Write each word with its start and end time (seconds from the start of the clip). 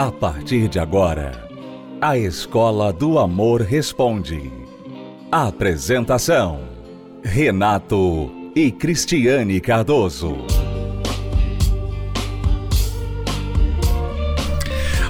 A 0.00 0.10
partir 0.10 0.66
de 0.66 0.78
agora, 0.78 1.46
a 2.00 2.16
Escola 2.16 2.90
do 2.90 3.18
Amor 3.18 3.60
Responde. 3.60 4.50
Apresentação: 5.30 6.62
Renato 7.22 8.32
e 8.56 8.72
Cristiane 8.72 9.60
Cardoso. 9.60 10.38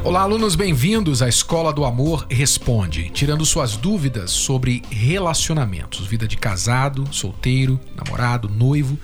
Olá, 0.03 0.23
alunos, 0.23 0.57
bem-vindos 0.57 1.23
à 1.23 1.29
Escola 1.29 1.73
do 1.73 1.85
Amor 1.85 2.27
Responde, 2.29 3.11
tirando 3.11 3.47
suas 3.47 3.77
dúvidas 3.77 4.33
sobre 4.33 4.83
relacionamentos, 4.91 6.05
vida 6.09 6.27
de 6.27 6.37
casado, 6.37 7.07
solteiro, 7.15 7.79
namorado, 7.95 8.49
noivo. 8.49 8.99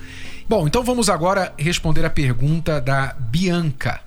Bom, 0.49 0.67
então 0.67 0.83
vamos 0.83 1.09
agora 1.09 1.53
responder 1.57 2.03
a 2.03 2.09
pergunta 2.09 2.81
da 2.81 3.15
Bianca. 3.17 4.01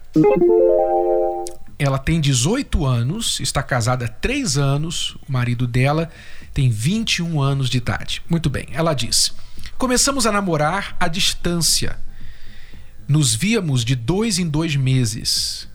Ela 1.82 1.98
tem 1.98 2.20
18 2.20 2.84
anos, 2.84 3.40
está 3.40 3.62
casada 3.62 4.04
há 4.04 4.08
3 4.08 4.58
anos, 4.58 5.16
o 5.26 5.32
marido 5.32 5.66
dela 5.66 6.10
tem 6.52 6.68
21 6.68 7.40
anos 7.40 7.70
de 7.70 7.78
idade. 7.78 8.22
Muito 8.28 8.50
bem, 8.50 8.66
ela 8.72 8.92
diz: 8.92 9.32
Começamos 9.78 10.26
a 10.26 10.32
namorar 10.32 10.94
à 11.00 11.08
distância. 11.08 11.98
Nos 13.08 13.34
víamos 13.34 13.82
de 13.82 13.96
dois 13.96 14.38
em 14.38 14.46
dois 14.46 14.76
meses. 14.76 15.66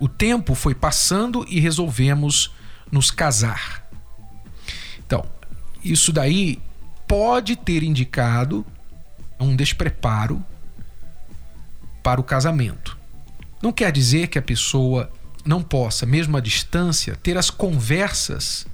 O 0.00 0.08
tempo 0.08 0.56
foi 0.56 0.74
passando 0.74 1.46
e 1.48 1.60
resolvemos 1.60 2.52
nos 2.90 3.12
casar. 3.12 3.88
Então, 5.06 5.24
isso 5.84 6.12
daí 6.12 6.60
pode 7.06 7.54
ter 7.54 7.84
indicado 7.84 8.66
um 9.38 9.54
despreparo 9.54 10.44
para 12.02 12.20
o 12.20 12.24
casamento. 12.24 12.98
Não 13.62 13.70
quer 13.70 13.92
dizer 13.92 14.26
que 14.26 14.40
a 14.40 14.42
pessoa 14.42 15.08
não 15.44 15.62
possa, 15.62 16.06
mesmo 16.06 16.36
à 16.36 16.40
distância, 16.40 17.16
ter 17.16 17.36
as 17.36 17.50
conversas 17.50 18.66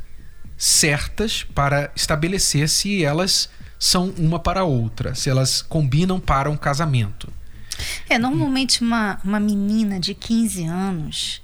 certas 0.57 1.45
para 1.55 1.91
estabelecer 1.95 2.69
se 2.69 3.05
elas 3.05 3.49
são 3.79 4.13
uma 4.19 4.39
para 4.41 4.61
a 4.61 4.65
outra, 4.65 5.15
se 5.15 5.31
elas 5.31 5.63
combinam 5.63 6.19
para 6.19 6.51
um 6.51 6.57
casamento. 6.57 7.33
É, 8.09 8.19
normalmente 8.19 8.83
uma, 8.83 9.21
uma 9.25 9.39
menina 9.39 10.01
de 10.01 10.15
15 10.15 10.65
anos 10.65 11.41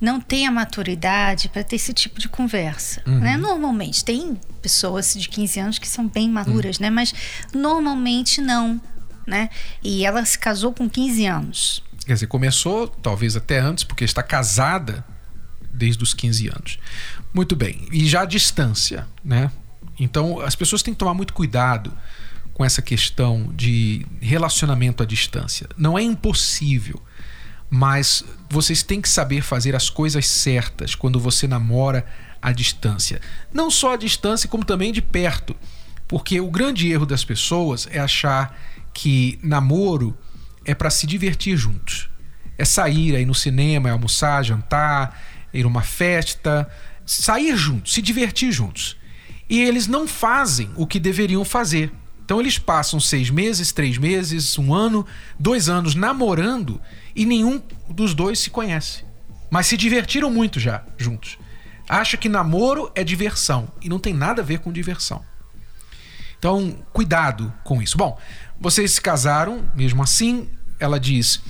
não 0.00 0.20
tem 0.20 0.46
a 0.46 0.50
maturidade 0.50 1.48
para 1.48 1.62
ter 1.62 1.76
esse 1.76 1.92
tipo 1.92 2.18
de 2.18 2.28
conversa, 2.28 3.02
uhum. 3.06 3.20
né? 3.20 3.36
Normalmente 3.36 4.04
tem 4.04 4.36
pessoas 4.60 5.14
de 5.14 5.28
15 5.28 5.60
anos 5.60 5.78
que 5.78 5.88
são 5.88 6.08
bem 6.08 6.28
maduras, 6.28 6.78
uhum. 6.78 6.82
né? 6.82 6.90
Mas 6.90 7.14
normalmente 7.54 8.40
não, 8.40 8.80
né? 9.24 9.48
E 9.80 10.04
ela 10.04 10.24
se 10.24 10.36
casou 10.36 10.72
com 10.72 10.90
15 10.90 11.26
anos. 11.26 11.84
Quer 12.04 12.14
dizer, 12.14 12.26
começou 12.26 12.88
talvez 12.88 13.36
até 13.36 13.58
antes, 13.58 13.84
porque 13.84 14.04
está 14.04 14.22
casada 14.22 15.04
desde 15.72 16.02
os 16.02 16.12
15 16.12 16.48
anos. 16.48 16.78
Muito 17.32 17.56
bem. 17.56 17.86
E 17.90 18.06
já 18.06 18.22
a 18.22 18.24
distância, 18.24 19.06
né? 19.24 19.50
Então 19.98 20.40
as 20.40 20.54
pessoas 20.54 20.82
têm 20.82 20.94
que 20.94 20.98
tomar 20.98 21.14
muito 21.14 21.32
cuidado 21.32 21.92
com 22.52 22.64
essa 22.64 22.82
questão 22.82 23.50
de 23.54 24.06
relacionamento 24.20 25.02
à 25.02 25.06
distância. 25.06 25.68
Não 25.76 25.98
é 25.98 26.02
impossível, 26.02 27.00
mas 27.70 28.24
vocês 28.50 28.82
têm 28.82 29.00
que 29.00 29.08
saber 29.08 29.42
fazer 29.42 29.74
as 29.74 29.88
coisas 29.88 30.26
certas 30.26 30.94
quando 30.94 31.18
você 31.18 31.46
namora 31.46 32.04
à 32.40 32.52
distância. 32.52 33.20
Não 33.52 33.70
só 33.70 33.94
à 33.94 33.96
distância, 33.96 34.48
como 34.48 34.64
também 34.64 34.92
de 34.92 35.00
perto. 35.00 35.56
Porque 36.06 36.40
o 36.40 36.50
grande 36.50 36.90
erro 36.90 37.06
das 37.06 37.24
pessoas 37.24 37.88
é 37.90 37.98
achar 37.98 38.58
que 38.92 39.38
namoro 39.42 40.16
é 40.64 40.74
para 40.74 40.90
se 40.90 41.06
divertir 41.06 41.56
juntos. 41.56 42.08
É 42.58 42.64
sair, 42.64 43.14
é 43.14 43.20
ir 43.20 43.26
no 43.26 43.34
cinema, 43.34 43.88
é 43.88 43.92
almoçar, 43.92 44.44
jantar, 44.44 45.20
ir 45.52 45.66
uma 45.66 45.82
festa, 45.82 46.68
sair 47.04 47.56
juntos, 47.56 47.94
se 47.94 48.02
divertir 48.02 48.52
juntos. 48.52 48.96
E 49.48 49.60
eles 49.60 49.86
não 49.86 50.06
fazem 50.06 50.70
o 50.76 50.86
que 50.86 51.00
deveriam 51.00 51.44
fazer. 51.44 51.92
Então 52.24 52.40
eles 52.40 52.58
passam 52.58 53.00
seis 53.00 53.28
meses, 53.28 53.72
três 53.72 53.98
meses, 53.98 54.56
um 54.58 54.72
ano, 54.72 55.04
dois 55.38 55.68
anos 55.68 55.94
namorando 55.94 56.80
e 57.14 57.26
nenhum 57.26 57.60
dos 57.90 58.14
dois 58.14 58.38
se 58.38 58.50
conhece. 58.50 59.04
Mas 59.50 59.66
se 59.66 59.76
divertiram 59.76 60.30
muito 60.30 60.58
já 60.58 60.84
juntos. 60.96 61.36
Acha 61.88 62.16
que 62.16 62.28
namoro 62.28 62.90
é 62.94 63.04
diversão 63.04 63.68
e 63.82 63.88
não 63.88 63.98
tem 63.98 64.14
nada 64.14 64.40
a 64.40 64.44
ver 64.44 64.60
com 64.60 64.72
diversão. 64.72 65.22
Então, 66.38 66.76
cuidado 66.92 67.52
com 67.62 67.82
isso. 67.82 67.96
Bom, 67.98 68.18
vocês 68.58 68.92
se 68.92 69.00
casaram, 69.00 69.68
mesmo 69.74 70.02
assim, 70.02 70.48
ela 70.82 70.98
diz: 70.98 71.40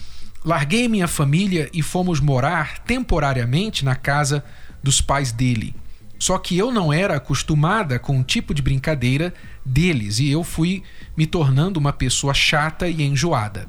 larguei 0.45 0.87
minha 0.89 1.09
família 1.09 1.71
e 1.73 1.83
fomos 1.83 2.21
morar 2.21 2.79
temporariamente 2.81 3.85
na 3.85 3.97
casa 3.97 4.45
dos 4.83 5.01
pais 5.01 5.33
dele. 5.33 5.75
Só 6.19 6.39
que 6.39 6.57
eu 6.57 6.71
não 6.71 6.93
era 6.93 7.17
acostumada 7.17 7.99
com 7.99 8.21
o 8.21 8.23
tipo 8.23 8.55
de 8.55 8.63
brincadeira 8.63 9.35
deles 9.67 10.21
e 10.21 10.31
eu 10.31 10.45
fui 10.45 10.83
me 11.17 11.27
tornando 11.27 11.81
uma 11.81 11.93
pessoa 11.93 12.33
chata 12.33 12.89
e 12.89 13.03
enjoada. 13.03 13.69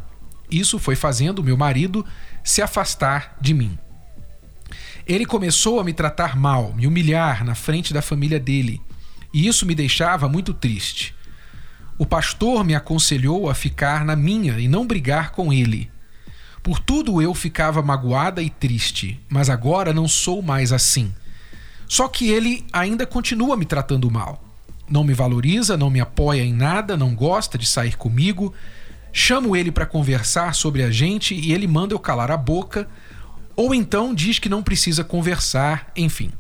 Isso 0.51 0.77
foi 0.77 0.95
fazendo 0.95 1.43
meu 1.43 1.57
marido 1.57 2.05
se 2.43 2.61
afastar 2.61 3.37
de 3.41 3.53
mim. 3.53 3.77
Ele 5.07 5.25
começou 5.25 5.79
a 5.79 5.83
me 5.83 5.93
tratar 5.93 6.35
mal, 6.35 6.73
me 6.75 6.85
humilhar 6.85 7.43
na 7.43 7.55
frente 7.55 7.93
da 7.93 8.01
família 8.01 8.39
dele, 8.39 8.79
e 9.33 9.47
isso 9.47 9.65
me 9.65 9.73
deixava 9.73 10.29
muito 10.29 10.53
triste. 10.53 11.15
O 11.97 12.05
pastor 12.05 12.63
me 12.63 12.73
aconselhou 12.73 13.49
a 13.49 13.53
ficar 13.53 14.03
na 14.03 14.15
minha 14.15 14.59
e 14.59 14.67
não 14.67 14.87
brigar 14.87 15.31
com 15.31 15.53
ele. 15.53 15.91
Por 16.61 16.79
tudo 16.79 17.21
eu 17.21 17.33
ficava 17.33 17.81
magoada 17.81 18.41
e 18.41 18.49
triste, 18.49 19.19
mas 19.29 19.49
agora 19.49 19.93
não 19.93 20.07
sou 20.07 20.41
mais 20.41 20.71
assim. 20.71 21.13
Só 21.87 22.07
que 22.07 22.29
ele 22.29 22.65
ainda 22.71 23.05
continua 23.05 23.55
me 23.55 23.65
tratando 23.65 24.09
mal. 24.09 24.43
Não 24.89 25.03
me 25.03 25.13
valoriza, 25.13 25.77
não 25.77 25.89
me 25.89 25.99
apoia 25.99 26.41
em 26.41 26.53
nada, 26.53 26.97
não 26.97 27.13
gosta 27.13 27.57
de 27.57 27.65
sair 27.65 27.95
comigo. 27.95 28.53
Chamo 29.11 29.55
ele 29.55 29.71
para 29.71 29.85
conversar 29.85 30.55
sobre 30.55 30.83
a 30.83 30.89
gente 30.89 31.35
e 31.35 31.53
ele 31.53 31.67
manda 31.67 31.93
eu 31.93 31.99
calar 31.99 32.31
a 32.31 32.37
boca, 32.37 32.87
ou 33.55 33.75
então 33.75 34.13
diz 34.13 34.39
que 34.39 34.49
não 34.49 34.63
precisa 34.63 35.03
conversar, 35.03 35.91
enfim. 35.95 36.31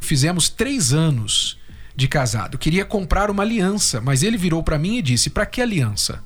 Fizemos 0.00 0.48
três 0.48 0.92
anos 0.92 1.58
de 1.96 2.06
casado. 2.06 2.58
Queria 2.58 2.84
comprar 2.84 3.30
uma 3.30 3.42
aliança, 3.42 4.00
mas 4.00 4.22
ele 4.22 4.36
virou 4.36 4.62
para 4.62 4.78
mim 4.78 4.98
e 4.98 5.02
disse: 5.02 5.30
Para 5.30 5.46
que 5.46 5.62
aliança? 5.62 6.22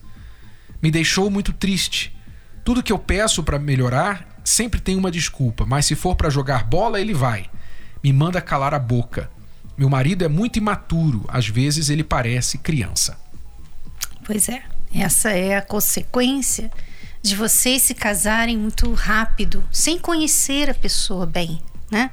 Me 0.83 0.91
deixou 0.91 1.31
muito 1.31 1.53
triste. 1.53 2.17
Tudo 2.65 2.83
que 2.83 2.93
eu 2.93 2.99
peço 2.99 3.43
para 3.43 3.59
melhorar 3.59 4.41
sempre 4.45 4.81
tem 4.81 4.97
uma 4.97 5.11
desculpa, 5.11 5.65
mas 5.65 5.87
se 5.87 5.95
for 5.95 6.17
para 6.17 6.31
jogar 6.31 6.65
bola, 6.65 7.01
ele 7.01 7.15
vai 7.15 7.49
me 8.03 8.13
manda 8.13 8.41
calar 8.41 8.75
a 8.75 8.79
boca. 8.79 9.31
Meu 9.77 9.89
marido 9.89 10.25
é 10.25 10.29
muito 10.29 10.59
imaturo, 10.59 11.25
às 11.29 11.49
vezes 11.49 11.89
ele 11.89 12.05
parece 12.05 12.59
criança. 12.59 13.19
Pois 14.25 14.49
é, 14.49 14.63
essa 14.95 15.31
é 15.31 15.57
a 15.57 15.63
consequência 15.63 16.71
de 17.23 17.35
vocês 17.35 17.83
se 17.83 17.95
casarem 17.95 18.57
muito 18.57 18.93
rápido, 18.93 19.65
sem 19.71 19.99
conhecer 19.99 20.71
a 20.71 20.75
pessoa 20.75 21.27
bem, 21.27 21.61
né? 21.91 22.11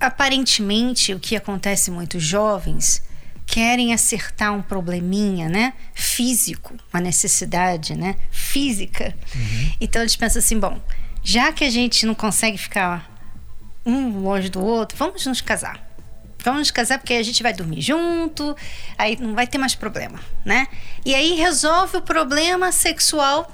Aparentemente, 0.00 1.12
o 1.12 1.20
que 1.20 1.36
acontece 1.36 1.90
muitos 1.90 2.22
jovens 2.22 3.02
querem 3.46 3.92
acertar 3.92 4.54
um 4.54 4.62
probleminha, 4.62 5.48
né? 5.48 5.74
Físico, 5.92 6.74
uma 6.92 7.00
necessidade, 7.00 7.94
né? 7.94 8.16
Física. 8.30 9.14
Uhum. 9.34 9.72
Então 9.80 10.00
eles 10.00 10.16
pensam 10.16 10.38
assim, 10.38 10.58
bom, 10.58 10.80
já 11.22 11.52
que 11.52 11.64
a 11.64 11.70
gente 11.70 12.06
não 12.06 12.14
consegue 12.14 12.56
ficar 12.56 13.10
um 13.84 14.20
longe 14.20 14.48
do 14.48 14.64
outro, 14.64 14.96
vamos 14.96 15.26
nos 15.26 15.40
casar. 15.40 15.84
Vamos 16.42 16.60
nos 16.60 16.70
casar 16.70 16.98
porque 16.98 17.14
a 17.14 17.22
gente 17.22 17.42
vai 17.42 17.52
dormir 17.52 17.82
junto, 17.82 18.56
aí 18.96 19.16
não 19.20 19.34
vai 19.34 19.46
ter 19.46 19.58
mais 19.58 19.74
problema, 19.74 20.18
né? 20.44 20.68
E 21.04 21.14
aí 21.14 21.34
resolve 21.34 21.98
o 21.98 22.02
problema 22.02 22.72
sexual. 22.72 23.50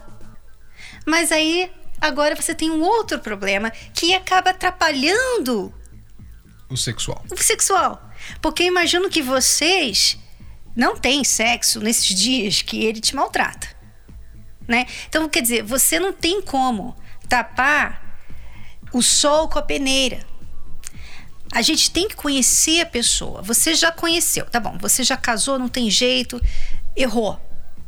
Mas 1.05 1.33
aí 1.33 1.71
agora 2.01 2.37
você 2.37 2.55
tem 2.55 2.71
um 2.71 2.83
outro 2.83 3.19
problema 3.19 3.71
que 3.93 4.15
acaba 4.15 4.51
atrapalhando 4.51 5.75
o 6.69 6.77
sexual. 6.77 7.25
O 7.31 7.43
sexual. 7.43 8.11
Porque 8.41 8.65
eu 8.65 8.67
imagino 8.69 9.09
que 9.09 9.23
vocês 9.23 10.19
não 10.75 10.97
têm 10.97 11.25
sexo 11.25 11.81
nesses 11.81 12.15
dias 12.15 12.63
que 12.63 12.85
ele 12.85 13.01
te 13.01 13.15
maltrata. 13.15 13.69
Né? 14.67 14.87
Então, 15.09 15.29
quer 15.29 15.43
dizer, 15.43 15.63
você 15.63 15.99
não 15.99 16.13
tem 16.13 16.43
como 16.43 16.97
tapar 17.29 18.21
o 18.93 19.01
sol 19.01 19.49
com 19.49 19.59
a 19.59 19.63
peneira. 19.63 20.25
A 21.53 21.63
gente 21.63 21.91
tem 21.91 22.09
que 22.09 22.17
conhecer 22.17 22.81
a 22.81 22.87
pessoa. 22.87 23.41
Você 23.43 23.75
já 23.75 23.93
conheceu, 23.93 24.45
tá 24.47 24.59
bom? 24.59 24.77
Você 24.79 25.05
já 25.05 25.17
casou, 25.17 25.59
não 25.59 25.69
tem 25.69 25.89
jeito, 25.89 26.41
errou, 26.97 27.41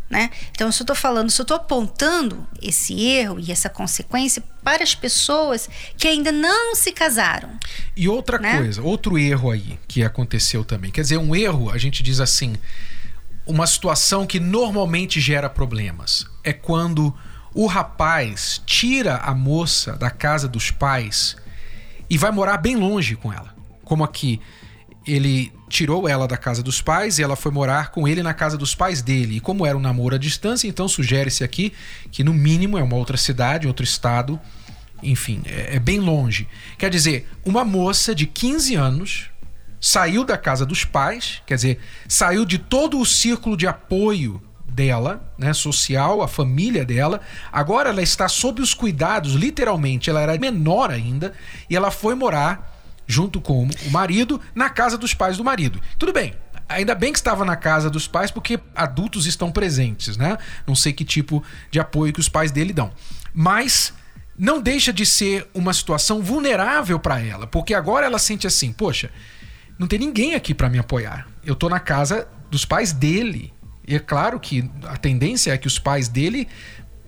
né? 0.08 0.30
Então, 0.50 0.72
se 0.72 0.80
eu 0.80 0.84
estou 0.84 0.96
falando, 0.96 1.30
se 1.30 1.40
eu 1.40 1.44
estou 1.44 1.56
apontando 1.56 2.46
esse 2.62 2.98
erro 3.04 3.38
e 3.38 3.52
essa 3.52 3.68
consequência 3.68 4.42
para 4.62 4.82
as 4.82 4.94
pessoas 4.94 5.68
que 5.96 6.08
ainda 6.08 6.32
não 6.32 6.74
se 6.74 6.92
casaram. 6.92 7.50
E 7.96 8.08
outra 8.08 8.38
né? 8.38 8.56
coisa, 8.56 8.82
outro 8.82 9.18
erro 9.18 9.50
aí 9.50 9.78
que 9.86 10.02
aconteceu 10.02 10.64
também. 10.64 10.90
Quer 10.90 11.02
dizer, 11.02 11.18
um 11.18 11.36
erro, 11.36 11.70
a 11.70 11.76
gente 11.76 12.02
diz 12.02 12.20
assim, 12.20 12.56
uma 13.46 13.66
situação 13.66 14.26
que 14.26 14.40
normalmente 14.40 15.20
gera 15.20 15.48
problemas 15.48 16.26
é 16.42 16.52
quando 16.52 17.14
o 17.54 17.66
rapaz 17.66 18.62
tira 18.64 19.16
a 19.16 19.34
moça 19.34 19.92
da 19.94 20.10
casa 20.10 20.48
dos 20.48 20.70
pais 20.70 21.36
e 22.08 22.16
vai 22.16 22.30
morar 22.30 22.56
bem 22.56 22.76
longe 22.76 23.14
com 23.14 23.32
ela. 23.32 23.54
Como 23.84 24.04
aqui 24.04 24.40
ele 25.06 25.52
tirou 25.68 26.08
ela 26.08 26.26
da 26.26 26.36
casa 26.36 26.62
dos 26.62 26.80
pais 26.80 27.18
e 27.18 27.22
ela 27.22 27.36
foi 27.36 27.52
morar 27.52 27.90
com 27.90 28.08
ele 28.08 28.22
na 28.22 28.34
casa 28.34 28.56
dos 28.56 28.74
pais 28.74 29.02
dele. 29.02 29.36
E 29.36 29.40
como 29.40 29.66
era 29.66 29.76
um 29.76 29.80
namoro 29.80 30.14
à 30.14 30.18
distância, 30.18 30.66
então 30.66 30.88
sugere-se 30.88 31.44
aqui 31.44 31.72
que 32.10 32.24
no 32.24 32.32
mínimo 32.32 32.78
é 32.78 32.82
uma 32.82 32.96
outra 32.96 33.16
cidade, 33.16 33.66
outro 33.66 33.84
estado, 33.84 34.40
enfim, 35.02 35.42
é, 35.46 35.76
é 35.76 35.78
bem 35.78 36.00
longe. 36.00 36.48
Quer 36.76 36.90
dizer, 36.90 37.28
uma 37.44 37.64
moça 37.64 38.14
de 38.14 38.26
15 38.26 38.74
anos 38.74 39.30
saiu 39.80 40.24
da 40.24 40.36
casa 40.36 40.66
dos 40.66 40.84
pais, 40.84 41.42
quer 41.46 41.54
dizer, 41.54 41.78
saiu 42.08 42.44
de 42.44 42.58
todo 42.58 42.98
o 42.98 43.06
círculo 43.06 43.56
de 43.56 43.66
apoio 43.66 44.42
dela, 44.66 45.32
né, 45.36 45.52
social, 45.52 46.22
a 46.22 46.28
família 46.28 46.84
dela. 46.84 47.20
Agora 47.52 47.90
ela 47.90 48.02
está 48.02 48.28
sob 48.28 48.62
os 48.62 48.74
cuidados, 48.74 49.34
literalmente, 49.34 50.10
ela 50.10 50.20
era 50.20 50.38
menor 50.38 50.90
ainda, 50.90 51.32
e 51.68 51.76
ela 51.76 51.90
foi 51.90 52.14
morar 52.14 52.77
junto 53.08 53.40
com 53.40 53.64
o 53.64 53.90
marido 53.90 54.38
na 54.54 54.68
casa 54.68 54.98
dos 54.98 55.14
pais 55.14 55.38
do 55.38 55.42
marido. 55.42 55.80
Tudo 55.98 56.12
bem. 56.12 56.34
Ainda 56.68 56.94
bem 56.94 57.10
que 57.10 57.18
estava 57.18 57.46
na 57.46 57.56
casa 57.56 57.88
dos 57.88 58.06
pais, 58.06 58.30
porque 58.30 58.60
adultos 58.74 59.24
estão 59.24 59.50
presentes, 59.50 60.18
né? 60.18 60.36
Não 60.66 60.74
sei 60.74 60.92
que 60.92 61.02
tipo 61.02 61.42
de 61.70 61.80
apoio 61.80 62.12
que 62.12 62.20
os 62.20 62.28
pais 62.28 62.52
dele 62.52 62.74
dão. 62.74 62.92
Mas 63.32 63.94
não 64.38 64.60
deixa 64.60 64.92
de 64.92 65.06
ser 65.06 65.48
uma 65.54 65.72
situação 65.72 66.22
vulnerável 66.22 66.98
para 66.98 67.20
ela, 67.20 67.46
porque 67.46 67.72
agora 67.72 68.04
ela 68.04 68.18
sente 68.18 68.46
assim: 68.46 68.70
poxa, 68.70 69.10
não 69.78 69.86
tem 69.86 69.98
ninguém 69.98 70.34
aqui 70.34 70.52
para 70.52 70.68
me 70.68 70.78
apoiar. 70.78 71.26
Eu 71.42 71.56
tô 71.56 71.70
na 71.70 71.80
casa 71.80 72.28
dos 72.50 72.66
pais 72.66 72.92
dele. 72.92 73.54
E 73.86 73.96
é 73.96 73.98
claro 73.98 74.38
que 74.38 74.70
a 74.84 74.98
tendência 74.98 75.50
é 75.50 75.56
que 75.56 75.66
os 75.66 75.78
pais 75.78 76.08
dele 76.08 76.46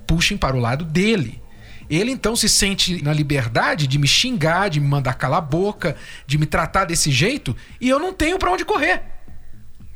puxem 0.06 0.38
para 0.38 0.56
o 0.56 0.60
lado 0.60 0.86
dele. 0.86 1.42
Ele 1.90 2.12
então 2.12 2.36
se 2.36 2.48
sente 2.48 3.02
na 3.02 3.12
liberdade 3.12 3.88
de 3.88 3.98
me 3.98 4.06
xingar, 4.06 4.70
de 4.70 4.78
me 4.78 4.86
mandar 4.86 5.14
calar 5.14 5.38
a 5.38 5.42
boca, 5.42 5.96
de 6.24 6.38
me 6.38 6.46
tratar 6.46 6.84
desse 6.84 7.10
jeito, 7.10 7.56
e 7.80 7.88
eu 7.88 7.98
não 7.98 8.12
tenho 8.12 8.38
para 8.38 8.52
onde 8.52 8.64
correr. 8.64 9.02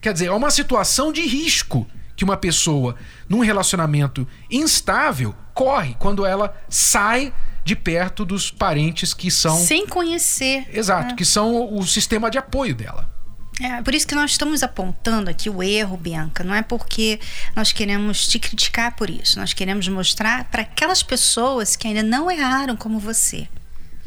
Quer 0.00 0.12
dizer, 0.12 0.26
é 0.26 0.32
uma 0.32 0.50
situação 0.50 1.12
de 1.12 1.22
risco 1.22 1.86
que 2.16 2.24
uma 2.24 2.36
pessoa 2.36 2.96
num 3.28 3.40
relacionamento 3.40 4.26
instável 4.50 5.34
corre 5.54 5.94
quando 5.98 6.26
ela 6.26 6.54
sai 6.68 7.32
de 7.64 7.74
perto 7.74 8.24
dos 8.24 8.50
parentes 8.50 9.14
que 9.14 9.30
são. 9.30 9.56
Sem 9.56 9.86
conhecer. 9.86 10.66
Exato, 10.72 11.10
né? 11.10 11.14
que 11.16 11.24
são 11.24 11.74
o 11.74 11.86
sistema 11.86 12.30
de 12.30 12.38
apoio 12.38 12.74
dela. 12.74 13.13
É 13.60 13.80
por 13.82 13.94
isso 13.94 14.06
que 14.06 14.14
nós 14.16 14.32
estamos 14.32 14.62
apontando 14.64 15.30
aqui 15.30 15.48
o 15.48 15.62
erro, 15.62 15.96
Bianca. 15.96 16.42
Não 16.42 16.54
é 16.54 16.62
porque 16.62 17.20
nós 17.54 17.72
queremos 17.72 18.26
te 18.26 18.38
criticar 18.38 18.96
por 18.96 19.08
isso. 19.08 19.38
Nós 19.38 19.52
queremos 19.52 19.86
mostrar 19.86 20.44
para 20.44 20.62
aquelas 20.62 21.02
pessoas 21.02 21.76
que 21.76 21.86
ainda 21.86 22.02
não 22.02 22.30
erraram 22.30 22.76
como 22.76 22.98
você. 22.98 23.48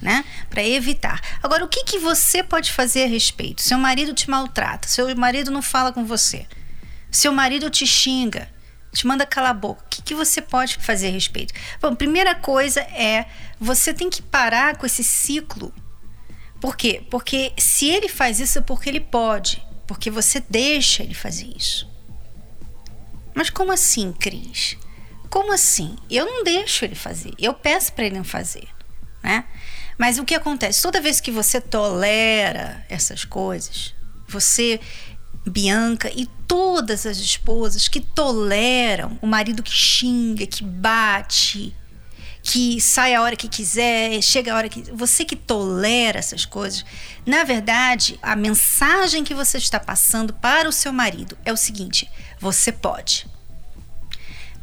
Né? 0.02 0.24
Para 0.50 0.64
evitar. 0.64 1.20
Agora, 1.42 1.64
o 1.64 1.68
que, 1.68 1.84
que 1.84 1.98
você 1.98 2.44
pode 2.44 2.72
fazer 2.72 3.06
a 3.06 3.08
respeito? 3.08 3.64
Seu 3.64 3.80
marido 3.80 4.14
te 4.14 4.30
maltrata, 4.30 4.88
seu 4.88 5.16
marido 5.16 5.50
não 5.50 5.62
fala 5.62 5.92
com 5.92 6.06
você, 6.06 6.46
seu 7.10 7.32
marido 7.32 7.68
te 7.68 7.88
xinga, 7.88 8.48
te 8.94 9.08
manda 9.08 9.26
calar 9.26 9.50
a 9.50 9.54
boca. 9.56 9.82
O 9.84 9.90
que, 9.90 10.04
que 10.04 10.14
você 10.14 10.40
pode 10.40 10.78
fazer 10.78 11.08
a 11.08 11.12
respeito? 11.12 11.52
Bom, 11.82 11.96
primeira 11.96 12.36
coisa 12.36 12.82
é 12.82 13.26
você 13.60 13.92
tem 13.92 14.08
que 14.08 14.22
parar 14.22 14.78
com 14.78 14.86
esse 14.86 15.04
ciclo 15.04 15.74
por 16.60 16.76
quê? 16.76 17.04
Porque 17.10 17.54
se 17.58 17.88
ele 17.90 18.10
faz 18.10 18.40
isso 18.40 18.60
é 18.60 18.62
porque 18.62 18.90
ele 18.90 19.00
pode, 19.00 19.66
porque 19.86 20.10
você 20.10 20.44
deixa 20.50 21.04
ele 21.04 21.14
fazer 21.14 21.52
isso. 21.56 21.88
Mas 23.34 23.50
como 23.50 23.72
assim, 23.72 24.12
Cris? 24.12 24.78
Como 25.30 25.54
assim? 25.54 25.96
Eu 26.10 26.26
não 26.26 26.44
deixo 26.44 26.84
ele 26.86 26.96
fazer, 26.96 27.34
eu 27.38 27.54
peço 27.54 27.94
para 27.94 28.06
ele 28.06 28.18
não 28.18 28.24
fazer, 28.24 28.68
né? 29.24 29.46
Mas 29.98 30.20
o 30.20 30.26
que 30.26 30.36
acontece? 30.36 30.82
Toda 30.82 31.02
vez 31.02 31.20
que 31.20 31.32
você 31.32 31.60
tolera 31.60 32.86
essas 32.88 33.26
coisas, 33.26 33.94
você, 34.28 34.80
Bianca 35.46 36.12
e 36.16 36.28
todas 36.48 37.06
as 37.06 37.18
esposas 37.18 37.88
que 37.88 38.00
toleram 38.00 39.18
o 39.22 39.28
marido 39.28 39.64
que 39.64 39.72
xinga, 39.72 40.46
que 40.46 40.64
bate, 40.64 41.76
que 42.48 42.80
sai 42.80 43.14
a 43.14 43.22
hora 43.22 43.36
que 43.36 43.50
quiser, 43.50 44.22
chega 44.22 44.54
a 44.54 44.56
hora 44.56 44.70
que. 44.70 44.82
Você 44.94 45.26
que 45.26 45.36
tolera 45.36 46.18
essas 46.18 46.46
coisas, 46.46 46.86
na 47.26 47.44
verdade, 47.44 48.18
a 48.22 48.38
mensagem 48.38 49.22
que 49.26 49.34
você 49.34 49.58
está 49.58 49.78
passando 49.82 50.34
para 50.34 50.70
o 50.70 50.72
seu 50.72 50.94
marido 50.94 51.38
é 51.44 51.52
o 51.52 51.58
seguinte: 51.58 52.10
você 52.40 52.72
pode. 52.72 53.28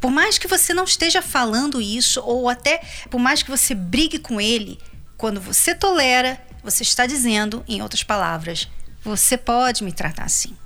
Por 0.01 0.09
mais 0.09 0.39
que 0.39 0.47
você 0.47 0.73
não 0.73 0.83
esteja 0.83 1.21
falando 1.21 1.79
isso, 1.79 2.21
ou 2.21 2.49
até 2.49 2.81
por 3.11 3.19
mais 3.19 3.43
que 3.43 3.51
você 3.51 3.75
brigue 3.75 4.17
com 4.17 4.41
ele, 4.41 4.79
quando 5.15 5.39
você 5.39 5.75
tolera, 5.75 6.41
você 6.63 6.81
está 6.81 7.05
dizendo, 7.05 7.63
em 7.67 7.83
outras 7.83 8.01
palavras, 8.01 8.67
você 9.03 9.37
pode 9.37 9.83
me 9.83 9.91
tratar 9.91 10.23
assim. 10.23 10.57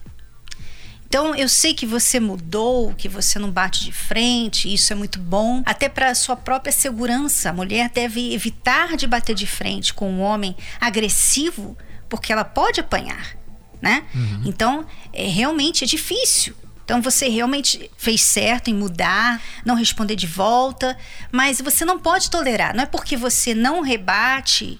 Então 1.10 1.34
eu 1.34 1.50
sei 1.50 1.74
que 1.74 1.88
você 1.88 2.20
mudou, 2.20 2.94
que 2.94 3.10
você 3.10 3.40
não 3.40 3.50
bate 3.50 3.84
de 3.84 3.92
frente, 3.92 4.72
isso 4.72 4.94
é 4.94 4.96
muito 4.96 5.18
bom, 5.20 5.64
até 5.66 5.90
para 5.90 6.14
sua 6.14 6.36
própria 6.36 6.72
segurança. 6.72 7.50
A 7.50 7.54
mulher 7.54 7.90
deve 7.90 8.32
evitar 8.32 8.96
de 8.96 9.08
bater 9.08 9.34
de 9.34 9.48
frente 9.48 9.92
com 9.92 10.08
um 10.08 10.22
homem 10.22 10.56
agressivo, 10.80 11.76
porque 12.08 12.32
ela 12.32 12.46
pode 12.46 12.80
apanhar, 12.80 13.36
né? 13.82 14.06
Uhum. 14.14 14.44
Então, 14.46 14.86
é, 15.12 15.28
realmente 15.28 15.84
é 15.84 15.88
difícil. 15.88 16.56
Então 16.86 17.02
você 17.02 17.28
realmente 17.28 17.90
fez 17.98 18.22
certo 18.22 18.70
em 18.70 18.74
mudar, 18.74 19.42
não 19.66 19.76
responder 19.76 20.16
de 20.16 20.28
volta, 20.28 20.98
mas 21.32 21.60
você 21.60 21.86
não 21.86 22.00
pode 22.00 22.30
tolerar. 22.30 22.76
Não 22.76 22.84
é 22.84 22.88
porque 22.88 23.18
você 23.18 23.54
não 23.54 23.82
rebate 23.82 24.80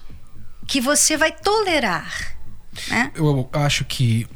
que 0.66 0.80
você 0.80 1.16
vai 1.16 1.32
tolerar. 1.32 2.36
Né? 2.88 3.12
Eu 3.14 3.48
acho 3.52 3.84
que 3.84 4.26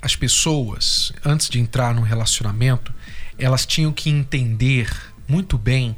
as 0.00 0.14
pessoas, 0.14 1.12
antes 1.24 1.48
de 1.48 1.58
entrar 1.58 1.94
num 1.94 2.02
relacionamento, 2.02 2.92
elas 3.38 3.66
tinham 3.66 3.92
que 3.92 4.10
entender 4.10 4.90
muito 5.26 5.58
bem 5.58 5.96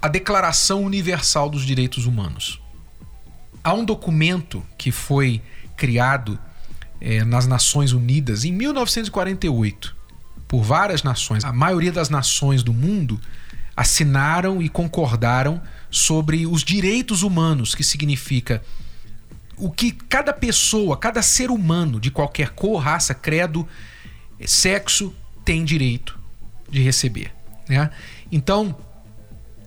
a 0.00 0.08
Declaração 0.08 0.84
Universal 0.84 1.48
dos 1.48 1.64
Direitos 1.64 2.06
Humanos. 2.06 2.60
Há 3.62 3.72
um 3.72 3.84
documento 3.84 4.64
que 4.76 4.92
foi 4.92 5.40
criado 5.76 6.38
é, 7.00 7.24
nas 7.24 7.46
Nações 7.46 7.92
Unidas 7.92 8.44
em 8.44 8.52
1948 8.52 9.96
por 10.46 10.62
várias 10.62 11.02
nações. 11.02 11.44
A 11.44 11.52
maioria 11.52 11.90
das 11.90 12.08
nações 12.08 12.62
do 12.62 12.72
mundo 12.72 13.20
assinaram 13.76 14.62
e 14.62 14.68
concordaram 14.68 15.60
sobre 15.90 16.46
os 16.46 16.62
direitos 16.62 17.22
humanos, 17.22 17.74
que 17.74 17.82
significa 17.82 18.62
o 19.56 19.70
que 19.70 19.92
cada 19.92 20.32
pessoa, 20.32 20.96
cada 20.96 21.22
ser 21.22 21.50
humano 21.50 22.00
de 22.00 22.10
qualquer 22.10 22.50
cor, 22.50 22.78
raça, 22.78 23.14
credo, 23.14 23.66
sexo 24.44 25.14
tem 25.44 25.64
direito 25.64 26.18
de 26.68 26.82
receber. 26.82 27.32
Né? 27.68 27.90
Então, 28.30 28.76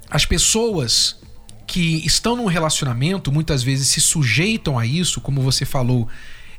as 0.09 0.25
pessoas 0.25 1.19
que 1.65 2.05
estão 2.05 2.35
num 2.35 2.45
relacionamento 2.45 3.31
muitas 3.31 3.61
vezes 3.61 3.87
se 3.89 3.99
sujeitam 3.99 4.79
a 4.79 4.85
isso, 4.85 5.19
como 5.19 5.41
você 5.41 5.65
falou, 5.65 6.07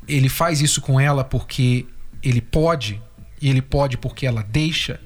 ele 0.06 0.28
faz 0.28 0.61
isso 0.61 0.80
com 0.80 1.00
ela 1.00 1.25
porque 1.25 1.87
ele 2.23 2.40
pode, 2.40 3.00
e 3.40 3.49
ele 3.49 3.62
pode 3.62 3.97
porque 3.97 4.26
ela 4.26 4.42
deixa, 4.42 5.00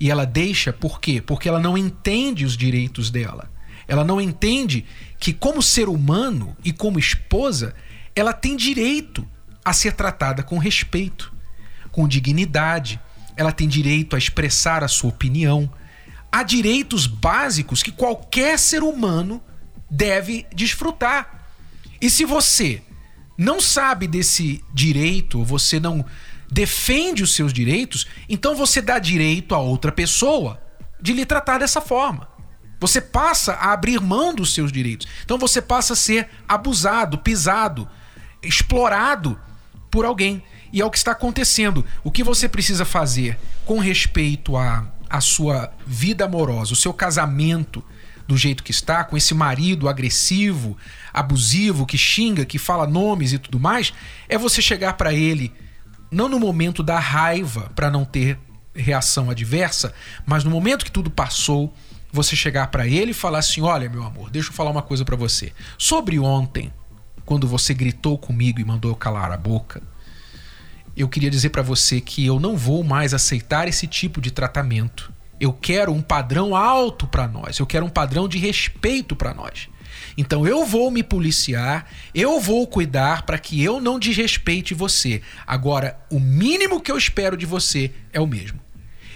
e 0.00 0.10
ela 0.10 0.24
deixa 0.24 0.72
por 0.72 1.00
quê? 1.00 1.20
Porque 1.20 1.48
ela 1.48 1.60
não 1.60 1.78
entende 1.78 2.44
os 2.44 2.56
direitos 2.56 3.10
dela. 3.10 3.50
Ela 3.86 4.04
não 4.04 4.20
entende 4.20 4.84
que, 5.18 5.32
como 5.32 5.62
ser 5.62 5.88
humano 5.88 6.56
e 6.64 6.72
como 6.72 6.98
esposa, 6.98 7.74
ela 8.14 8.32
tem 8.32 8.56
direito 8.56 9.26
a 9.64 9.72
ser 9.72 9.92
tratada 9.92 10.42
com 10.42 10.58
respeito, 10.58 11.32
com 11.90 12.08
dignidade. 12.08 13.00
Ela 13.36 13.52
tem 13.52 13.68
direito 13.68 14.14
a 14.14 14.18
expressar 14.18 14.84
a 14.84 14.88
sua 14.88 15.10
opinião. 15.10 15.70
Há 16.30 16.42
direitos 16.42 17.06
básicos 17.06 17.82
que 17.82 17.92
qualquer 17.92 18.58
ser 18.58 18.82
humano 18.82 19.42
deve 19.90 20.46
desfrutar. 20.54 21.48
E 22.00 22.10
se 22.10 22.24
você 22.24 22.82
não 23.36 23.60
sabe 23.60 24.06
desse 24.06 24.62
direito, 24.72 25.42
você 25.42 25.80
não 25.80 26.04
defende 26.50 27.22
os 27.22 27.34
seus 27.34 27.52
direitos, 27.52 28.06
então 28.28 28.54
você 28.54 28.80
dá 28.80 28.98
direito 28.98 29.54
a 29.54 29.58
outra 29.58 29.90
pessoa 29.90 30.60
de 31.00 31.12
lhe 31.12 31.24
tratar 31.24 31.58
dessa 31.58 31.80
forma. 31.80 32.28
Você 32.84 33.00
passa 33.00 33.54
a 33.54 33.72
abrir 33.72 33.98
mão 33.98 34.34
dos 34.34 34.52
seus 34.52 34.70
direitos. 34.70 35.08
Então 35.24 35.38
você 35.38 35.62
passa 35.62 35.94
a 35.94 35.96
ser 35.96 36.28
abusado, 36.46 37.16
pisado, 37.16 37.88
explorado 38.42 39.40
por 39.90 40.04
alguém. 40.04 40.42
E 40.70 40.82
é 40.82 40.84
o 40.84 40.90
que 40.90 40.98
está 40.98 41.12
acontecendo. 41.12 41.82
O 42.02 42.10
que 42.10 42.22
você 42.22 42.46
precisa 42.46 42.84
fazer 42.84 43.38
com 43.64 43.78
respeito 43.78 44.54
à, 44.54 44.86
à 45.08 45.18
sua 45.22 45.72
vida 45.86 46.26
amorosa, 46.26 46.74
o 46.74 46.76
seu 46.76 46.92
casamento 46.92 47.82
do 48.28 48.36
jeito 48.36 48.62
que 48.62 48.70
está, 48.70 49.02
com 49.02 49.16
esse 49.16 49.32
marido 49.32 49.88
agressivo, 49.88 50.76
abusivo, 51.10 51.86
que 51.86 51.96
xinga, 51.96 52.44
que 52.44 52.58
fala 52.58 52.86
nomes 52.86 53.32
e 53.32 53.38
tudo 53.38 53.58
mais, 53.58 53.94
é 54.28 54.36
você 54.36 54.60
chegar 54.60 54.92
para 54.92 55.14
ele, 55.14 55.50
não 56.10 56.28
no 56.28 56.38
momento 56.38 56.82
da 56.82 56.98
raiva, 56.98 57.72
para 57.74 57.90
não 57.90 58.04
ter 58.04 58.38
reação 58.74 59.30
adversa, 59.30 59.94
mas 60.26 60.44
no 60.44 60.50
momento 60.50 60.84
que 60.84 60.90
tudo 60.90 61.10
passou, 61.10 61.74
você 62.14 62.36
chegar 62.36 62.68
para 62.68 62.86
ele 62.86 63.10
e 63.10 63.14
falar 63.14 63.40
assim: 63.40 63.60
"Olha, 63.60 63.88
meu 63.88 64.04
amor, 64.04 64.30
deixa 64.30 64.48
eu 64.50 64.52
falar 64.52 64.70
uma 64.70 64.82
coisa 64.82 65.04
para 65.04 65.16
você. 65.16 65.52
Sobre 65.76 66.18
ontem, 66.18 66.72
quando 67.24 67.46
você 67.48 67.74
gritou 67.74 68.16
comigo 68.16 68.60
e 68.60 68.64
mandou 68.64 68.90
eu 68.90 68.96
calar 68.96 69.32
a 69.32 69.36
boca, 69.36 69.82
eu 70.96 71.08
queria 71.08 71.30
dizer 71.30 71.50
para 71.50 71.62
você 71.62 72.00
que 72.00 72.24
eu 72.24 72.38
não 72.38 72.56
vou 72.56 72.84
mais 72.84 73.12
aceitar 73.12 73.66
esse 73.66 73.86
tipo 73.86 74.20
de 74.20 74.30
tratamento. 74.30 75.12
Eu 75.40 75.52
quero 75.52 75.92
um 75.92 76.00
padrão 76.00 76.54
alto 76.54 77.06
para 77.06 77.26
nós. 77.26 77.58
Eu 77.58 77.66
quero 77.66 77.84
um 77.84 77.90
padrão 77.90 78.28
de 78.28 78.38
respeito 78.38 79.16
para 79.16 79.34
nós. 79.34 79.68
Então 80.16 80.46
eu 80.46 80.64
vou 80.64 80.90
me 80.90 81.02
policiar, 81.02 81.90
eu 82.14 82.38
vou 82.40 82.66
cuidar 82.66 83.22
para 83.22 83.38
que 83.38 83.60
eu 83.62 83.80
não 83.80 83.98
desrespeite 83.98 84.72
você. 84.72 85.20
Agora, 85.44 85.98
o 86.10 86.20
mínimo 86.20 86.80
que 86.80 86.92
eu 86.92 86.96
espero 86.96 87.36
de 87.36 87.46
você 87.46 87.90
é 88.12 88.20
o 88.20 88.26
mesmo. 88.26 88.60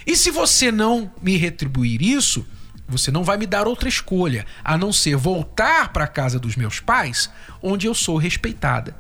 E 0.06 0.16
se 0.16 0.30
você 0.30 0.72
não 0.72 1.12
me 1.22 1.36
retribuir 1.36 2.02
isso, 2.02 2.44
você 2.88 3.10
não 3.10 3.22
vai 3.22 3.36
me 3.36 3.46
dar 3.46 3.68
outra 3.68 3.88
escolha 3.88 4.46
a 4.64 4.78
não 4.78 4.92
ser 4.92 5.14
voltar 5.14 5.92
para 5.92 6.04
a 6.04 6.08
casa 6.08 6.38
dos 6.38 6.56
meus 6.56 6.80
pais, 6.80 7.30
onde 7.62 7.86
eu 7.86 7.94
sou 7.94 8.16
respeitada. 8.16 8.96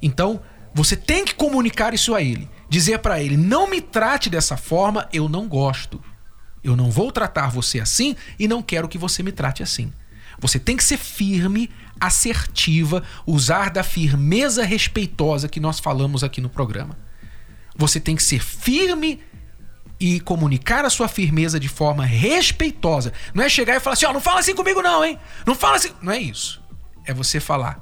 Então, 0.00 0.40
você 0.72 0.96
tem 0.96 1.24
que 1.24 1.34
comunicar 1.34 1.92
isso 1.92 2.14
a 2.14 2.22
ele. 2.22 2.48
Dizer 2.68 2.98
para 3.00 3.22
ele: 3.22 3.36
não 3.36 3.68
me 3.68 3.80
trate 3.80 4.30
dessa 4.30 4.56
forma, 4.56 5.08
eu 5.12 5.28
não 5.28 5.46
gosto. 5.46 6.02
Eu 6.64 6.74
não 6.74 6.90
vou 6.90 7.12
tratar 7.12 7.48
você 7.48 7.78
assim 7.78 8.16
e 8.38 8.48
não 8.48 8.62
quero 8.62 8.88
que 8.88 8.98
você 8.98 9.22
me 9.22 9.30
trate 9.30 9.62
assim. 9.62 9.92
Você 10.38 10.58
tem 10.58 10.76
que 10.76 10.84
ser 10.84 10.96
firme, 10.96 11.70
assertiva, 12.00 13.02
usar 13.26 13.70
da 13.70 13.82
firmeza 13.82 14.64
respeitosa 14.64 15.48
que 15.48 15.60
nós 15.60 15.78
falamos 15.78 16.24
aqui 16.24 16.40
no 16.40 16.48
programa. 16.48 16.98
Você 17.76 18.00
tem 18.00 18.16
que 18.16 18.22
ser 18.22 18.42
firme 18.42 19.20
e 19.98 20.20
comunicar 20.20 20.84
a 20.84 20.90
sua 20.90 21.08
firmeza 21.08 21.58
de 21.58 21.68
forma 21.68 22.04
respeitosa. 22.04 23.12
Não 23.34 23.42
é 23.42 23.48
chegar 23.48 23.76
e 23.76 23.80
falar 23.80 23.94
assim: 23.94 24.06
ó, 24.06 24.10
oh, 24.10 24.12
não 24.12 24.20
fala 24.20 24.40
assim 24.40 24.54
comigo, 24.54 24.82
não, 24.82 25.04
hein? 25.04 25.18
Não 25.46 25.54
fala 25.54 25.76
assim. 25.76 25.92
Não 26.02 26.12
é 26.12 26.18
isso. 26.18 26.62
É 27.04 27.14
você 27.14 27.40
falar: 27.40 27.80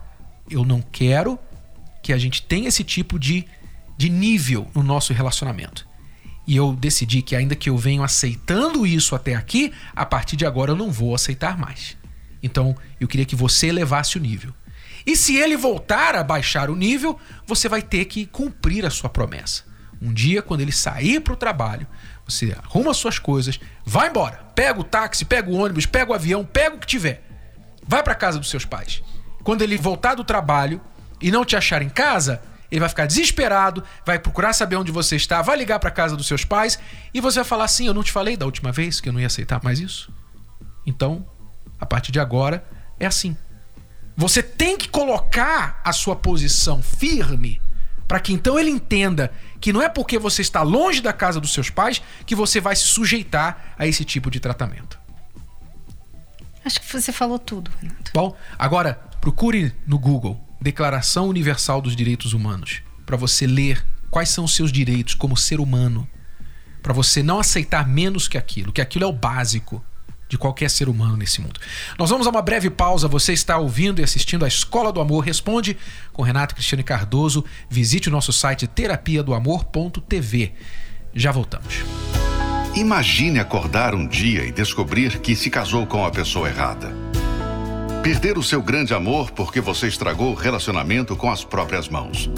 eu 0.50 0.64
não 0.64 0.80
quero 0.80 1.38
que 2.02 2.12
a 2.12 2.18
gente 2.18 2.42
tenha 2.42 2.68
esse 2.68 2.85
tipo 2.85 3.18
de, 3.18 3.44
de 3.97 4.09
nível 4.11 4.68
no 4.75 4.83
nosso 4.83 5.12
relacionamento. 5.12 5.87
E 6.47 6.54
eu 6.54 6.75
decidi 6.75 7.23
que, 7.23 7.35
ainda 7.35 7.56
que 7.56 7.71
eu 7.71 7.76
venho 7.76 8.02
aceitando 8.02 8.87
isso 8.87 9.14
até 9.14 9.35
aqui, 9.35 9.73
a 9.97 10.04
partir 10.04 10.37
de 10.37 10.44
agora 10.44 10.73
eu 10.73 10.76
não 10.76 10.92
vou 10.92 11.14
aceitar 11.14 11.56
mais. 11.56 11.97
Então, 12.42 12.76
eu 13.00 13.09
queria 13.09 13.25
que 13.25 13.35
você 13.35 13.68
elevasse 13.68 14.18
o 14.18 14.21
nível. 14.21 14.52
E 15.06 15.16
se 15.16 15.37
ele 15.37 15.56
voltar 15.56 16.14
a 16.14 16.23
baixar 16.23 16.68
o 16.68 16.76
nível, 16.76 17.18
você 17.47 17.68
vai 17.68 17.80
ter 17.80 18.04
que 18.04 18.26
cumprir 18.26 18.85
a 18.85 18.90
sua 18.90 19.09
promessa. 19.09 19.64
Um 20.04 20.12
dia, 20.12 20.42
quando 20.42 20.61
ele 20.61 20.70
sair 20.70 21.18
para 21.18 21.32
o 21.32 21.37
trabalho, 21.37 21.87
você 22.28 22.54
arruma 22.62 22.92
suas 22.92 23.18
coisas, 23.18 23.58
vai 23.87 24.11
embora, 24.11 24.37
pega 24.54 24.78
o 24.78 24.84
táxi, 24.84 25.25
pega 25.25 25.50
o 25.50 25.54
ônibus, 25.54 25.87
pega 25.87 26.12
o 26.12 26.14
avião, 26.14 26.44
pega 26.44 26.76
o 26.76 26.78
que 26.78 26.87
tiver. 26.87 27.26
Vai 27.88 28.02
para 28.02 28.14
casa 28.14 28.38
dos 28.38 28.50
seus 28.50 28.66
pais. 28.66 29.02
Quando 29.42 29.62
ele 29.62 29.78
voltar 29.78 30.14
do 30.14 30.23
trabalho 30.23 30.78
e 31.23 31.30
não 31.30 31.42
te 31.42 31.56
achar 31.56 31.80
em 31.80 31.88
casa, 31.88 32.42
ele 32.70 32.80
vai 32.80 32.88
ficar 32.88 33.06
desesperado, 33.06 33.82
vai 34.04 34.18
procurar 34.18 34.52
saber 34.52 34.76
onde 34.76 34.92
você 34.92 35.16
está, 35.16 35.40
vai 35.40 35.56
ligar 35.56 35.78
para 35.78 35.90
casa 35.90 36.16
dos 36.16 36.26
seus 36.26 36.44
pais 36.44 36.78
e 37.14 37.20
você 37.20 37.38
vai 37.38 37.44
falar 37.44 37.64
assim: 37.64 37.87
"Eu 37.87 37.94
não 37.94 38.02
te 38.02 38.12
falei 38.12 38.37
da 38.37 38.44
última 38.44 38.73
vez 38.73 39.00
que 39.00 39.08
eu 39.08 39.12
não 39.12 39.20
ia 39.20 39.26
aceitar 39.26 39.62
mais 39.64 39.80
isso?" 39.80 40.12
Então, 40.87 41.26
a 41.80 41.87
partir 41.87 42.12
de 42.12 42.20
agora 42.20 42.62
é 43.00 43.06
assim. 43.06 43.37
Você 44.16 44.42
tem 44.42 44.76
que 44.76 44.88
colocar 44.88 45.80
a 45.82 45.92
sua 45.92 46.14
posição 46.14 46.82
firme 46.82 47.61
para 48.06 48.20
que 48.20 48.32
então 48.32 48.58
ele 48.58 48.70
entenda 48.70 49.32
que 49.61 49.73
não 49.73 49.82
é 49.82 49.88
porque 49.88 50.18
você 50.18 50.42
está 50.42 50.62
longe 50.62 51.00
da 51.00 51.12
casa 51.12 51.40
dos 51.40 51.52
seus 51.52 51.70
pais 51.70 52.02
que 52.26 52.34
você 52.34 52.61
vai 52.61 52.76
se 52.76 52.84
sujeitar 52.84 53.75
a 53.78 53.87
esse 53.87 54.04
tipo 54.04 54.30
de 54.30 54.40
tratamento. 54.40 54.99
Acho 56.64 56.80
que 56.80 56.90
você 56.90 57.12
falou 57.12 57.38
tudo, 57.38 57.70
Renato. 57.80 58.11
Bom, 58.14 58.37
agora 58.58 58.94
procure 59.20 59.75
no 59.87 59.99
Google 59.99 60.40
Declaração 60.61 61.28
Universal 61.28 61.80
dos 61.82 61.94
Direitos 61.94 62.32
Humanos 62.32 62.82
para 63.04 63.16
você 63.16 63.46
ler 63.46 63.84
quais 64.11 64.30
são 64.30 64.44
os 64.44 64.54
seus 64.54 64.73
direitos 64.73 65.14
como 65.14 65.37
ser 65.37 65.61
humano, 65.61 66.08
para 66.82 66.92
você 66.92 67.23
não 67.23 67.40
aceitar 67.40 67.87
menos 67.87 68.28
que 68.28 68.38
aquilo, 68.38 68.73
que 68.73 68.80
aquilo 68.80 69.04
é 69.04 69.06
o 69.06 69.12
básico 69.12 69.84
de 70.34 70.38
qualquer 70.38 70.68
ser 70.68 70.88
humano 70.88 71.16
nesse 71.16 71.40
mundo. 71.40 71.60
Nós 71.96 72.10
vamos 72.10 72.26
a 72.26 72.30
uma 72.30 72.42
breve 72.42 72.68
pausa. 72.68 73.06
Você 73.06 73.32
está 73.32 73.56
ouvindo 73.56 74.00
e 74.00 74.04
assistindo 74.04 74.44
a 74.44 74.48
Escola 74.48 74.92
do 74.92 75.00
Amor 75.00 75.20
Responde 75.20 75.76
com 76.12 76.22
Renato 76.22 76.54
Cristiane 76.54 76.82
Cardoso. 76.82 77.44
Visite 77.70 78.08
o 78.08 78.12
nosso 78.12 78.32
site 78.32 78.66
terapia 78.66 79.22
do 79.22 79.32
amor.tv. 79.32 80.52
Já 81.14 81.30
voltamos. 81.30 81.84
Imagine 82.74 83.38
acordar 83.38 83.94
um 83.94 84.08
dia 84.08 84.44
e 84.44 84.50
descobrir 84.50 85.20
que 85.20 85.36
se 85.36 85.48
casou 85.48 85.86
com 85.86 86.04
a 86.04 86.10
pessoa 86.10 86.48
errada. 86.48 86.92
Perder 88.02 88.36
o 88.36 88.42
seu 88.42 88.60
grande 88.60 88.92
amor 88.92 89.30
porque 89.30 89.60
você 89.60 89.86
estragou 89.86 90.32
o 90.32 90.34
relacionamento 90.34 91.14
com 91.14 91.30
as 91.30 91.44
próprias 91.44 91.88
mãos. 91.88 92.28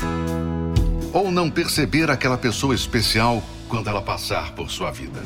Ou 1.14 1.30
não 1.32 1.50
perceber 1.50 2.10
aquela 2.10 2.36
pessoa 2.36 2.74
especial 2.74 3.42
quando 3.66 3.88
ela 3.88 4.02
passar 4.02 4.52
por 4.52 4.70
sua 4.70 4.90
vida. 4.90 5.22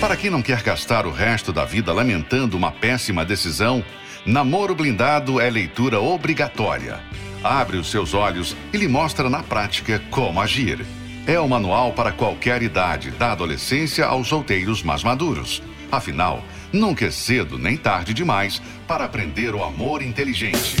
Para 0.00 0.16
quem 0.16 0.30
não 0.30 0.40
quer 0.40 0.62
gastar 0.62 1.04
o 1.04 1.10
resto 1.10 1.52
da 1.52 1.66
vida 1.66 1.92
lamentando 1.92 2.56
uma 2.56 2.72
péssima 2.72 3.22
decisão, 3.22 3.84
Namoro 4.24 4.74
Blindado 4.74 5.38
é 5.38 5.50
leitura 5.50 6.00
obrigatória. 6.00 6.98
Abre 7.44 7.76
os 7.76 7.90
seus 7.90 8.14
olhos 8.14 8.56
e 8.72 8.78
lhe 8.78 8.88
mostra 8.88 9.28
na 9.28 9.42
prática 9.42 10.00
como 10.10 10.40
agir. 10.40 10.86
É 11.26 11.38
o 11.38 11.46
manual 11.46 11.92
para 11.92 12.12
qualquer 12.12 12.62
idade, 12.62 13.10
da 13.10 13.32
adolescência 13.32 14.06
aos 14.06 14.26
solteiros 14.26 14.82
mais 14.82 15.04
maduros. 15.04 15.62
Afinal, 15.92 16.42
nunca 16.72 17.04
é 17.04 17.10
cedo 17.10 17.58
nem 17.58 17.76
tarde 17.76 18.14
demais 18.14 18.62
para 18.88 19.04
aprender 19.04 19.54
o 19.54 19.62
amor 19.62 20.00
inteligente. 20.00 20.76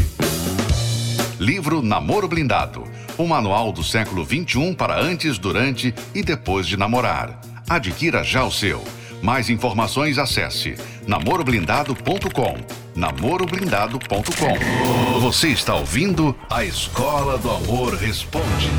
Livro 1.38 1.82
Namoro 1.82 2.26
Blindado. 2.26 2.84
O 3.18 3.26
manual 3.26 3.70
do 3.70 3.84
século 3.84 4.24
XXI 4.24 4.74
para 4.74 4.98
antes, 4.98 5.38
durante 5.38 5.94
e 6.14 6.22
depois 6.22 6.66
de 6.66 6.78
namorar. 6.78 7.38
Adquira 7.68 8.24
já 8.24 8.44
o 8.44 8.50
seu. 8.50 8.82
Mais 9.22 9.50
informações 9.50 10.18
acesse 10.18 10.76
namoroblindado.com. 11.06 12.56
namoroblindado.com. 12.96 15.20
Você 15.20 15.48
está 15.48 15.74
ouvindo 15.74 16.34
a 16.48 16.64
Escola 16.64 17.36
do 17.36 17.50
Amor 17.50 17.94
Responde 17.94 18.70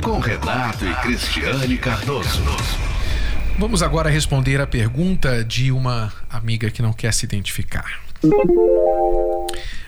com 0.00 0.20
Renato 0.20 0.86
e 0.86 0.94
Cristiane 0.96 1.76
Cardoso. 1.76 2.40
Vamos 3.58 3.82
agora 3.82 4.08
responder 4.08 4.60
a 4.60 4.66
pergunta 4.66 5.44
de 5.44 5.72
uma 5.72 6.12
amiga 6.30 6.70
que 6.70 6.80
não 6.80 6.92
quer 6.92 7.12
se 7.12 7.26
identificar. 7.26 8.00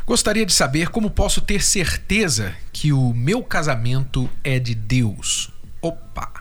Gostaria 0.04 0.44
de 0.44 0.52
saber 0.52 0.88
como 0.88 1.10
posso 1.10 1.40
ter 1.40 1.62
certeza 1.62 2.54
que 2.72 2.92
o 2.92 3.14
meu 3.14 3.42
casamento 3.42 4.28
é 4.42 4.58
de 4.58 4.74
Deus. 4.74 5.50
Opa! 5.80 6.32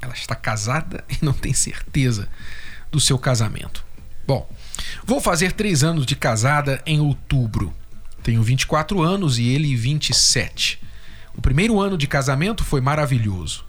Ela 0.00 0.14
está 0.14 0.36
casada 0.36 1.04
e 1.10 1.24
não 1.24 1.32
tem 1.32 1.52
certeza 1.52 2.28
do 2.90 3.00
seu 3.00 3.18
casamento. 3.18 3.84
Bom, 4.26 4.48
vou 5.04 5.20
fazer 5.20 5.52
três 5.52 5.82
anos 5.82 6.06
de 6.06 6.14
casada 6.14 6.82
em 6.86 7.00
outubro. 7.00 7.74
Tenho 8.22 8.42
24 8.42 9.02
anos 9.02 9.38
e 9.38 9.48
ele 9.48 9.74
27. 9.74 10.80
O 11.34 11.40
primeiro 11.40 11.80
ano 11.80 11.96
de 11.96 12.06
casamento 12.06 12.64
foi 12.64 12.80
maravilhoso. 12.80 13.64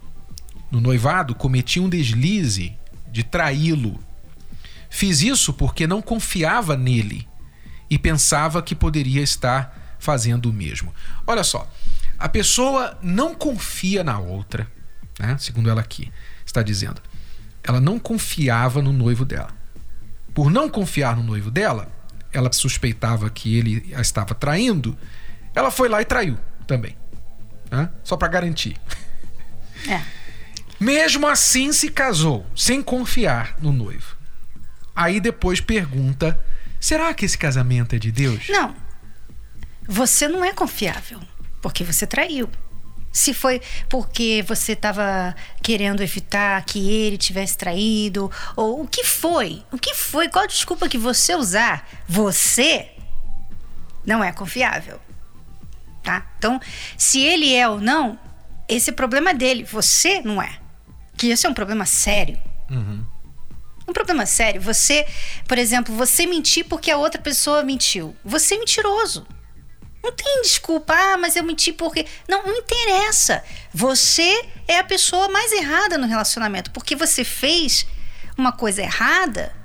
No 0.70 0.80
noivado, 0.80 1.36
cometi 1.36 1.80
um 1.80 1.90
deslize 1.90 2.78
de 3.12 3.24
traí-lo. 3.24 4.00
Fiz 4.90 5.22
isso 5.22 5.54
porque 5.54 5.88
não 5.88 6.02
confiava 6.02 6.76
nele 6.76 7.28
e 7.90 7.98
pensava 7.98 8.62
que 8.62 8.76
poderia 8.76 9.22
estar 9.22 9.96
fazendo 10.00 10.50
o 10.50 10.54
mesmo. 10.54 10.94
Olha 11.26 11.44
só, 11.44 11.70
a 12.18 12.28
pessoa 12.30 12.98
não 13.02 13.34
confia 13.34 14.04
na 14.04 14.20
outra, 14.20 14.68
né? 15.20 15.38
segundo 15.40 15.70
ela 15.70 15.82
aqui 15.82 16.12
está 16.46 16.62
dizendo 16.62 17.02
ela 17.64 17.80
não 17.80 18.00
confiava 18.00 18.82
no 18.82 18.92
noivo 18.92 19.26
dela. 19.26 19.50
Por 20.34 20.50
não 20.50 20.70
confiar 20.70 21.16
no 21.16 21.24
noivo 21.24 21.52
dela, 21.52 21.92
ela 22.32 22.52
suspeitava 22.52 23.30
que 23.30 23.58
ele 23.58 23.94
a 23.96 24.02
estava 24.02 24.34
traindo, 24.34 24.98
ela 25.54 25.70
foi 25.70 25.90
lá 25.90 26.02
e 26.02 26.06
traiu 26.06 26.38
também. 26.66 26.96
Né? 27.70 27.90
Só 28.04 28.18
para 28.18 28.28
garantir. 28.28 28.78
É. 29.88 30.02
Mesmo 30.80 31.28
assim 31.28 31.72
se 31.72 31.90
casou, 31.90 32.46
sem 32.56 32.82
confiar 32.82 33.56
no 33.62 33.72
noivo. 33.72 34.16
Aí 34.96 35.20
depois 35.20 35.62
pergunta: 35.62 36.40
será 36.80 37.14
que 37.14 37.26
esse 37.26 37.38
casamento 37.38 37.96
é 37.96 38.00
de 38.00 38.12
Deus? 38.12 38.48
Não. 38.50 38.76
Você 39.88 40.28
não 40.28 40.44
é 40.44 40.54
confiável, 40.54 41.20
porque 41.62 41.84
você 41.84 42.08
traiu. 42.08 42.50
Se 43.12 43.34
foi 43.34 43.62
porque 43.90 44.44
você 44.48 44.72
estava 44.72 45.36
querendo 45.62 46.02
evitar 46.02 46.64
que 46.64 46.92
ele 46.92 47.18
tivesse 47.18 47.58
traído, 47.58 48.32
ou 48.56 48.82
o 48.82 48.88
que 48.88 49.04
foi? 49.04 49.64
O 49.72 49.78
que 49.78 49.94
foi? 49.94 50.30
Qual 50.30 50.48
desculpa 50.48 50.88
que 50.88 50.98
você 50.98 51.36
usar? 51.36 51.88
Você 52.08 52.90
não 54.06 54.24
é 54.24 54.32
confiável. 54.32 55.00
Tá? 56.02 56.26
Então, 56.38 56.60
se 56.98 57.22
ele 57.22 57.54
é 57.54 57.68
ou 57.68 57.80
não, 57.80 58.18
esse 58.68 58.90
é 58.90 58.94
problema 58.94 59.34
dele. 59.34 59.64
Você 59.66 60.22
não 60.22 60.42
é. 60.42 60.58
Que 61.18 61.30
esse 61.30 61.46
é 61.46 61.50
um 61.50 61.54
problema 61.54 61.86
sério. 61.86 62.40
Uhum. 62.70 63.06
Um 63.88 63.94
problema 63.94 64.26
sério. 64.26 64.62
Você, 64.62 65.06
por 65.48 65.58
exemplo, 65.58 65.94
você 65.94 66.26
mentir 66.26 66.66
porque 66.66 66.90
a 66.90 66.98
outra 66.98 67.22
pessoa 67.22 67.62
mentiu. 67.62 68.16
Você 68.24 68.56
é 68.56 68.58
mentiroso. 68.58 69.28
Não 70.04 70.12
tem 70.12 70.42
desculpa, 70.42 70.94
ah, 70.94 71.18
mas 71.18 71.36
eu 71.36 71.44
menti 71.44 71.72
porque. 71.72 72.06
Não, 72.28 72.44
não 72.46 72.58
interessa. 72.58 73.44
Você 73.74 74.46
é 74.68 74.80
a 74.80 74.84
pessoa 74.84 75.28
mais 75.30 75.52
errada 75.52 75.98
no 75.98 76.08
relacionamento, 76.08 76.72
porque 76.72 76.96
você 76.96 77.24
fez 77.24 77.86
uma 78.38 78.52
coisa 78.52 78.82
errada 78.82 79.56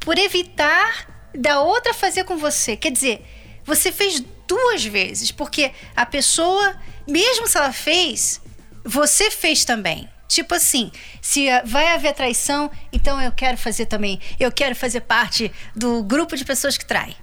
por 0.00 0.18
evitar 0.18 1.06
da 1.34 1.60
outra 1.60 1.94
fazer 1.94 2.24
com 2.24 2.36
você. 2.36 2.76
Quer 2.76 2.90
dizer, 2.90 3.24
você 3.64 3.92
fez 3.92 4.22
duas 4.48 4.84
vezes, 4.84 5.30
porque 5.30 5.70
a 5.94 6.04
pessoa, 6.04 6.76
mesmo 7.06 7.46
se 7.46 7.56
ela 7.56 7.72
fez, 7.72 8.40
você 8.84 9.30
fez 9.30 9.64
também. 9.64 10.08
Tipo 10.26 10.54
assim, 10.54 10.90
se 11.20 11.46
vai 11.64 11.92
haver 11.92 12.14
traição, 12.14 12.70
então 12.92 13.20
eu 13.20 13.32
quero 13.32 13.56
fazer 13.56 13.86
também. 13.86 14.20
Eu 14.38 14.50
quero 14.50 14.74
fazer 14.74 15.00
parte 15.00 15.50
do 15.74 16.02
grupo 16.02 16.36
de 16.36 16.44
pessoas 16.44 16.78
que 16.78 16.84
traem. 16.84 17.16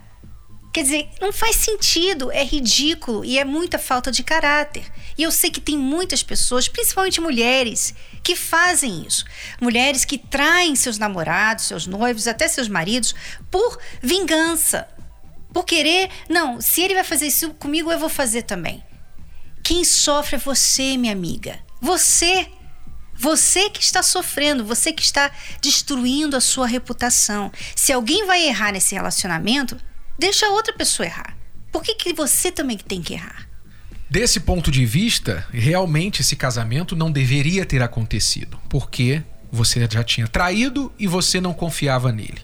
Quer 0.77 0.83
dizer, 0.83 1.09
não 1.19 1.33
faz 1.33 1.55
sentido, 1.55 2.31
é 2.31 2.43
ridículo 2.43 3.25
e 3.25 3.39
é 3.39 3.43
muita 3.43 3.79
falta 3.79 4.11
de 4.11 4.21
caráter. 4.21 4.85
E 5.17 5.23
eu 5.23 5.31
sei 5.31 5.49
que 5.49 5.59
tem 5.59 5.75
muitas 5.75 6.21
pessoas, 6.21 6.67
principalmente 6.67 7.19
mulheres, 7.19 7.95
que 8.23 8.35
fazem 8.35 9.03
isso. 9.03 9.25
Mulheres 9.59 10.05
que 10.05 10.19
traem 10.19 10.75
seus 10.75 10.99
namorados, 10.99 11.65
seus 11.65 11.87
noivos, 11.87 12.27
até 12.27 12.47
seus 12.47 12.67
maridos, 12.67 13.15
por 13.49 13.79
vingança. 14.03 14.87
Por 15.51 15.65
querer, 15.65 16.11
não, 16.29 16.61
se 16.61 16.83
ele 16.83 16.93
vai 16.93 17.03
fazer 17.03 17.25
isso 17.25 17.55
comigo, 17.55 17.91
eu 17.91 17.97
vou 17.97 18.07
fazer 18.07 18.43
também. 18.43 18.83
Quem 19.63 19.83
sofre 19.83 20.35
é 20.35 20.39
você, 20.39 20.95
minha 20.95 21.11
amiga. 21.11 21.57
Você. 21.81 22.51
Você 23.15 23.71
que 23.71 23.81
está 23.81 24.03
sofrendo, 24.03 24.63
você 24.63 24.93
que 24.93 25.01
está 25.01 25.31
destruindo 25.59 26.37
a 26.37 26.39
sua 26.39 26.67
reputação. 26.67 27.51
Se 27.75 27.91
alguém 27.91 28.27
vai 28.27 28.45
errar 28.45 28.71
nesse 28.71 28.93
relacionamento, 28.93 29.75
Deixa 30.17 30.47
a 30.47 30.51
outra 30.51 30.73
pessoa 30.73 31.05
errar. 31.05 31.37
Por 31.71 31.83
que, 31.83 31.95
que 31.95 32.13
você 32.13 32.51
também 32.51 32.77
tem 32.77 33.01
que 33.01 33.13
errar? 33.13 33.47
Desse 34.09 34.39
ponto 34.39 34.71
de 34.71 34.85
vista, 34.85 35.45
realmente 35.51 36.21
esse 36.21 36.35
casamento 36.35 36.95
não 36.95 37.11
deveria 37.11 37.65
ter 37.65 37.81
acontecido, 37.83 38.57
porque 38.69 39.21
você 39.51 39.85
já 39.89 40.03
tinha 40.03 40.27
traído 40.27 40.91
e 40.97 41.07
você 41.07 41.41
não 41.41 41.53
confiava 41.53 42.11
nele. 42.11 42.41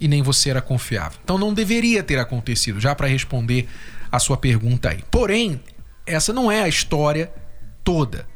E 0.00 0.08
nem 0.08 0.22
você 0.22 0.50
era 0.50 0.60
confiável. 0.60 1.18
Então 1.22 1.38
não 1.38 1.54
deveria 1.54 2.02
ter 2.02 2.18
acontecido, 2.18 2.80
já 2.80 2.94
para 2.94 3.06
responder 3.06 3.68
a 4.10 4.18
sua 4.18 4.36
pergunta 4.36 4.90
aí. 4.90 5.04
Porém, 5.10 5.60
essa 6.04 6.32
não 6.32 6.50
é 6.50 6.62
a 6.62 6.68
história 6.68 7.32
toda. 7.82 8.26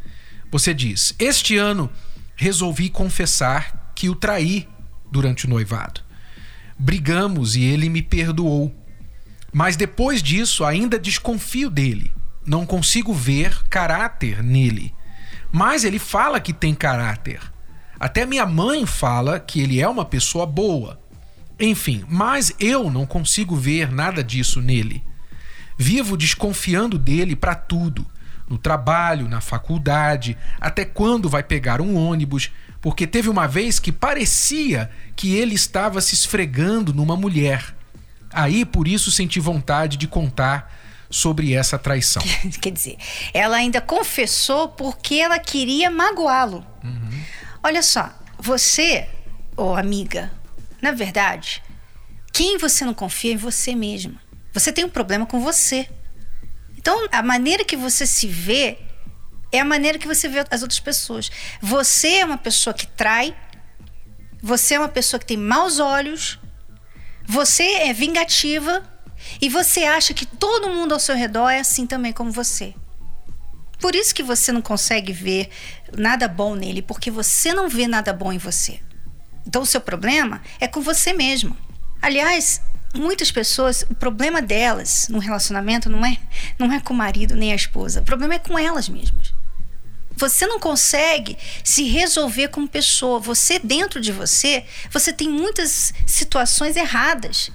Você 0.50 0.72
diz: 0.72 1.14
Este 1.18 1.56
ano 1.56 1.90
resolvi 2.36 2.88
confessar 2.88 3.92
que 3.94 4.08
o 4.08 4.14
traí 4.14 4.68
durante 5.10 5.46
o 5.46 5.50
noivado. 5.50 6.00
Brigamos 6.78 7.56
e 7.56 7.64
ele 7.64 7.88
me 7.88 8.02
perdoou. 8.02 8.74
Mas 9.52 9.76
depois 9.76 10.22
disso, 10.22 10.64
ainda 10.64 10.98
desconfio 10.98 11.68
dele. 11.68 12.12
Não 12.46 12.64
consigo 12.64 13.12
ver 13.12 13.64
caráter 13.68 14.42
nele. 14.42 14.94
Mas 15.50 15.84
ele 15.84 15.98
fala 15.98 16.40
que 16.40 16.52
tem 16.52 16.74
caráter. 16.74 17.40
Até 17.98 18.24
minha 18.24 18.46
mãe 18.46 18.86
fala 18.86 19.40
que 19.40 19.60
ele 19.60 19.80
é 19.80 19.88
uma 19.88 20.04
pessoa 20.04 20.46
boa. 20.46 21.00
Enfim, 21.58 22.04
mas 22.08 22.52
eu 22.60 22.90
não 22.90 23.04
consigo 23.04 23.56
ver 23.56 23.90
nada 23.90 24.22
disso 24.22 24.60
nele. 24.60 25.02
Vivo 25.76 26.16
desconfiando 26.16 26.98
dele 26.98 27.34
para 27.34 27.54
tudo. 27.54 28.06
No 28.48 28.56
trabalho, 28.56 29.28
na 29.28 29.40
faculdade, 29.40 30.38
até 30.60 30.84
quando 30.84 31.28
vai 31.28 31.42
pegar 31.42 31.80
um 31.80 31.96
ônibus, 31.96 32.50
porque 32.80 33.06
teve 33.06 33.28
uma 33.28 33.46
vez 33.46 33.78
que 33.78 33.90
parecia 33.90 34.90
que 35.16 35.34
ele 35.34 35.54
estava 35.54 36.00
se 36.00 36.14
esfregando 36.14 36.92
numa 36.94 37.16
mulher. 37.16 37.74
Aí, 38.32 38.64
por 38.64 38.86
isso, 38.86 39.10
senti 39.10 39.40
vontade 39.40 39.96
de 39.96 40.06
contar 40.06 40.72
sobre 41.10 41.54
essa 41.54 41.78
traição. 41.78 42.22
Quer 42.60 42.70
dizer, 42.70 42.96
ela 43.32 43.56
ainda 43.56 43.80
confessou 43.80 44.68
porque 44.68 45.16
ela 45.16 45.38
queria 45.38 45.90
magoá-lo. 45.90 46.64
Uhum. 46.84 47.22
Olha 47.62 47.82
só, 47.82 48.12
você, 48.38 49.08
ô 49.56 49.70
oh 49.70 49.76
amiga, 49.76 50.30
na 50.80 50.92
verdade, 50.92 51.62
quem 52.32 52.58
você 52.58 52.84
não 52.84 52.94
confia 52.94 53.32
é 53.32 53.34
em 53.34 53.36
você 53.36 53.74
mesma. 53.74 54.20
Você 54.52 54.72
tem 54.72 54.84
um 54.84 54.88
problema 54.88 55.26
com 55.26 55.40
você. 55.40 55.88
Então, 56.76 57.08
a 57.10 57.22
maneira 57.22 57.64
que 57.64 57.76
você 57.76 58.06
se 58.06 58.26
vê 58.28 58.78
é 59.50 59.60
a 59.60 59.64
maneira 59.64 59.98
que 59.98 60.06
você 60.06 60.28
vê 60.28 60.44
as 60.50 60.62
outras 60.62 60.80
pessoas. 60.80 61.30
Você 61.60 62.16
é 62.16 62.24
uma 62.24 62.38
pessoa 62.38 62.74
que 62.74 62.86
trai, 62.86 63.36
você 64.42 64.74
é 64.74 64.78
uma 64.78 64.88
pessoa 64.88 65.18
que 65.18 65.26
tem 65.26 65.36
maus 65.36 65.78
olhos, 65.78 66.38
você 67.26 67.62
é 67.62 67.92
vingativa 67.92 68.82
e 69.40 69.48
você 69.48 69.84
acha 69.84 70.14
que 70.14 70.26
todo 70.26 70.70
mundo 70.70 70.92
ao 70.92 71.00
seu 71.00 71.14
redor 71.14 71.50
é 71.50 71.60
assim 71.60 71.86
também 71.86 72.12
como 72.12 72.30
você. 72.30 72.74
Por 73.80 73.94
isso 73.94 74.14
que 74.14 74.22
você 74.22 74.50
não 74.50 74.60
consegue 74.60 75.12
ver 75.12 75.50
nada 75.96 76.26
bom 76.26 76.54
nele, 76.54 76.82
porque 76.82 77.10
você 77.10 77.52
não 77.52 77.68
vê 77.68 77.86
nada 77.86 78.12
bom 78.12 78.32
em 78.32 78.38
você. 78.38 78.80
Então 79.46 79.62
o 79.62 79.66
seu 79.66 79.80
problema 79.80 80.42
é 80.60 80.66
com 80.66 80.80
você 80.80 81.12
mesmo. 81.12 81.56
Aliás, 82.02 82.60
muitas 82.94 83.30
pessoas, 83.30 83.84
o 83.88 83.94
problema 83.94 84.42
delas 84.42 85.06
no 85.08 85.18
relacionamento 85.18 85.88
não 85.88 86.04
é, 86.04 86.18
não 86.58 86.72
é 86.72 86.80
com 86.80 86.92
o 86.92 86.96
marido 86.96 87.36
nem 87.36 87.52
a 87.52 87.56
esposa. 87.56 88.00
O 88.00 88.04
problema 88.04 88.34
é 88.34 88.38
com 88.38 88.58
elas 88.58 88.88
mesmas. 88.88 89.32
Você 90.18 90.46
não 90.46 90.58
consegue 90.58 91.38
se 91.62 91.84
resolver 91.84 92.48
como 92.48 92.68
pessoa. 92.68 93.20
Você, 93.20 93.60
dentro 93.60 94.00
de 94.00 94.10
você, 94.10 94.64
você 94.90 95.12
tem 95.12 95.28
muitas 95.28 95.94
situações 96.04 96.76
erradas. 96.76 97.52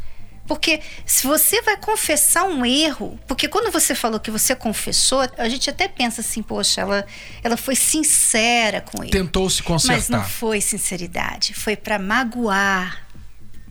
Porque 0.48 0.82
se 1.06 1.28
você 1.28 1.62
vai 1.62 1.78
confessar 1.78 2.46
um 2.46 2.66
erro, 2.66 3.20
porque 3.28 3.48
quando 3.48 3.72
você 3.72 3.94
falou 3.94 4.20
que 4.20 4.32
você 4.32 4.56
confessou, 4.56 5.22
a 5.38 5.50
gente 5.50 5.70
até 5.70 5.88
pensa 5.88 6.22
assim, 6.22 6.42
poxa, 6.42 6.82
ela, 6.82 7.06
ela 7.44 7.58
foi 7.58 7.76
sincera 7.76 8.82
com 8.82 9.04
ele. 9.04 9.12
Tentou 9.12 9.50
se 9.50 9.62
consertar. 9.62 9.98
Mas 9.98 10.10
não 10.10 10.24
foi 10.24 10.62
sinceridade, 10.62 11.54
foi 11.54 11.76
para 11.76 12.00
magoar. 12.00 13.06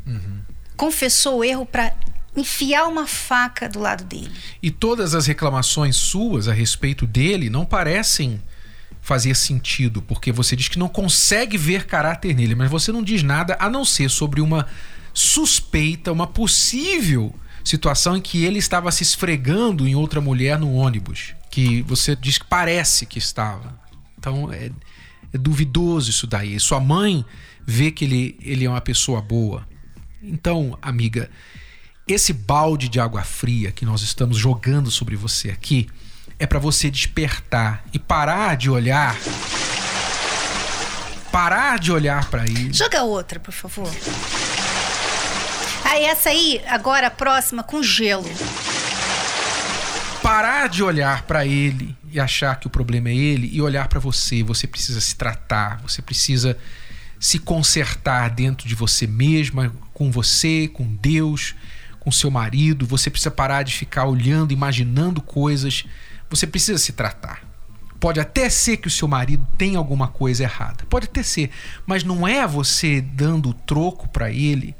Uhum. 0.07 0.41
Confessou 0.77 1.39
o 1.39 1.45
erro 1.45 1.65
para 1.65 1.95
enfiar 2.37 2.87
uma 2.87 3.07
faca 3.07 3.69
do 3.69 3.79
lado 3.79 4.05
dele. 4.05 4.33
E 4.63 4.71
todas 4.71 5.15
as 5.15 5.27
reclamações 5.27 5.97
suas 5.97 6.49
a 6.49 6.53
respeito 6.53 7.07
dele 7.07 7.51
não 7.51 7.65
parecem 7.65 8.43
fazia 9.03 9.35
sentido, 9.35 10.01
porque 10.01 10.31
você 10.31 10.55
diz 10.55 10.69
que 10.69 10.79
não 10.79 10.89
consegue 10.89 11.59
ver 11.59 11.87
caráter 11.87 12.35
nele, 12.35 12.55
mas 12.55 12.71
você 12.71 12.93
não 12.93 13.03
diz 13.03 13.23
nada 13.25 13.57
a 13.59 13.69
não 13.69 13.85
ser 13.85 14.09
sobre 14.09 14.41
uma 14.41 14.67
suspeita, 15.13 16.13
uma 16.13 16.27
possível 16.27 17.35
situação 17.65 18.17
em 18.17 18.21
que 18.21 18.45
ele 18.45 18.59
estava 18.59 18.91
se 18.93 19.03
esfregando 19.03 19.87
em 19.87 19.97
outra 19.97 20.21
mulher 20.21 20.59
no 20.59 20.73
ônibus, 20.73 21.35
que 21.51 21.83
você 21.83 22.15
diz 22.15 22.39
que 22.39 22.45
parece 22.45 23.05
que 23.05 23.19
estava. 23.19 23.77
Então 24.17 24.53
é, 24.53 24.71
é 25.33 25.39
duvidoso 25.39 26.09
isso 26.09 26.27
daí. 26.27 26.59
Sua 26.61 26.79
mãe 26.81 27.25
vê 27.67 27.91
que 27.91 28.05
ele, 28.05 28.39
ele 28.41 28.65
é 28.65 28.71
uma 28.71 28.81
pessoa 28.81 29.21
boa. 29.21 29.67
Então, 30.23 30.79
amiga, 30.81 31.29
esse 32.07 32.33
balde 32.33 32.89
de 32.89 33.01
água 33.01 33.23
fria 33.25 33.73
que 33.73 33.85
nós 33.85 34.03
estamos 34.03 34.39
jogando 34.39 34.93
sobre 34.93 35.17
você 35.17 35.51
aqui 35.51 35.89
é 36.39 36.47
para 36.47 36.59
você 36.59 36.91
despertar 36.91 37.85
e 37.93 37.99
parar 37.99 38.57
de 38.57 38.71
olhar. 38.71 39.17
Parar 41.31 41.79
de 41.79 41.91
olhar 41.91 42.29
para 42.29 42.45
ele. 42.45 42.73
Joga 42.73 43.03
outra, 43.03 43.41
por 43.41 43.53
favor. 43.53 43.91
Aí, 45.85 46.05
essa 46.05 46.31
aí, 46.31 46.63
agora 46.67 47.07
a 47.09 47.11
próxima 47.11 47.63
com 47.63 47.83
gelo. 47.83 48.31
Parar 50.23 50.69
de 50.69 50.83
olhar 50.83 51.23
para 51.23 51.45
ele 51.47 51.97
e 52.11 52.21
achar 52.21 52.57
que 52.61 52.67
o 52.67 52.71
problema 52.71 53.09
é 53.09 53.15
ele 53.15 53.51
e 53.53 53.61
olhar 53.61 53.89
para 53.89 53.99
você. 53.99 54.43
Você 54.43 54.67
precisa 54.67 55.01
se 55.01 55.17
tratar, 55.17 55.81
você 55.83 56.03
precisa 56.03 56.57
se 57.19 57.39
consertar 57.39 58.31
dentro 58.31 58.69
de 58.69 58.75
você 58.75 59.07
mesma, 59.07 59.73
com 59.95 60.11
você, 60.11 60.69
com 60.73 60.85
Deus, 60.85 61.55
com 61.99 62.11
seu 62.11 62.31
marido. 62.31 62.87
Você 62.87 63.09
precisa 63.09 63.31
parar 63.31 63.63
de 63.63 63.75
ficar 63.75 64.07
olhando, 64.07 64.53
imaginando 64.53 65.23
coisas 65.23 65.85
você 66.33 66.47
precisa 66.47 66.79
se 66.79 66.93
tratar. 66.93 67.43
Pode 68.01 68.19
até 68.19 68.49
ser 68.49 68.79
que 68.79 68.89
o 68.89 68.91
seu 68.91 69.07
marido 69.07 69.47
tenha 69.57 69.79
alguma 69.79 70.09
coisa 70.09 70.43
errada. 70.43 70.85
Pode 70.89 71.07
até 71.07 71.23
ser. 71.23 71.51
Mas 71.87 72.03
não 72.03 72.27
é 72.27 72.47
você 72.47 73.01
dando 73.01 73.51
o 73.51 73.55
troco 73.55 74.09
para 74.09 74.31
ele 74.31 74.75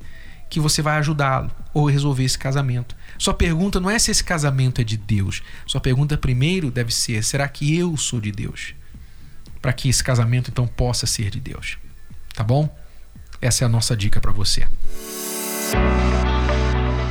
que 0.49 0.59
você 0.59 0.83
vai 0.83 0.97
ajudá-lo 0.97 1.51
ou 1.75 1.89
resolver 1.89 2.25
esse 2.25 2.39
casamento. 2.39 2.97
Sua 3.19 3.35
pergunta 3.35 3.79
não 3.79 3.91
é 3.91 3.99
se 3.99 4.11
esse 4.11 4.25
casamento 4.25 4.81
é 4.81 4.85
de 4.85 4.97
Deus. 4.97 5.43
Sua 5.67 5.81
pergunta 5.81 6.17
primeiro 6.17 6.71
deve 6.71 6.93
ser: 6.93 7.23
será 7.23 7.47
que 7.47 7.77
eu 7.77 7.97
sou 7.97 8.21
de 8.21 8.33
Deus? 8.33 8.75
Para 9.61 9.73
que 9.73 9.89
esse 9.89 10.03
casamento 10.03 10.51
então 10.51 10.67
possa 10.67 11.07
ser 11.07 11.31
de 11.31 11.39
Deus. 11.39 11.79
Tá 12.35 12.43
bom? 12.43 12.75
Essa 13.41 13.65
é 13.65 13.67
a 13.67 13.69
nossa 13.69 13.95
dica 13.97 14.21
para 14.21 14.33
você. 14.33 14.67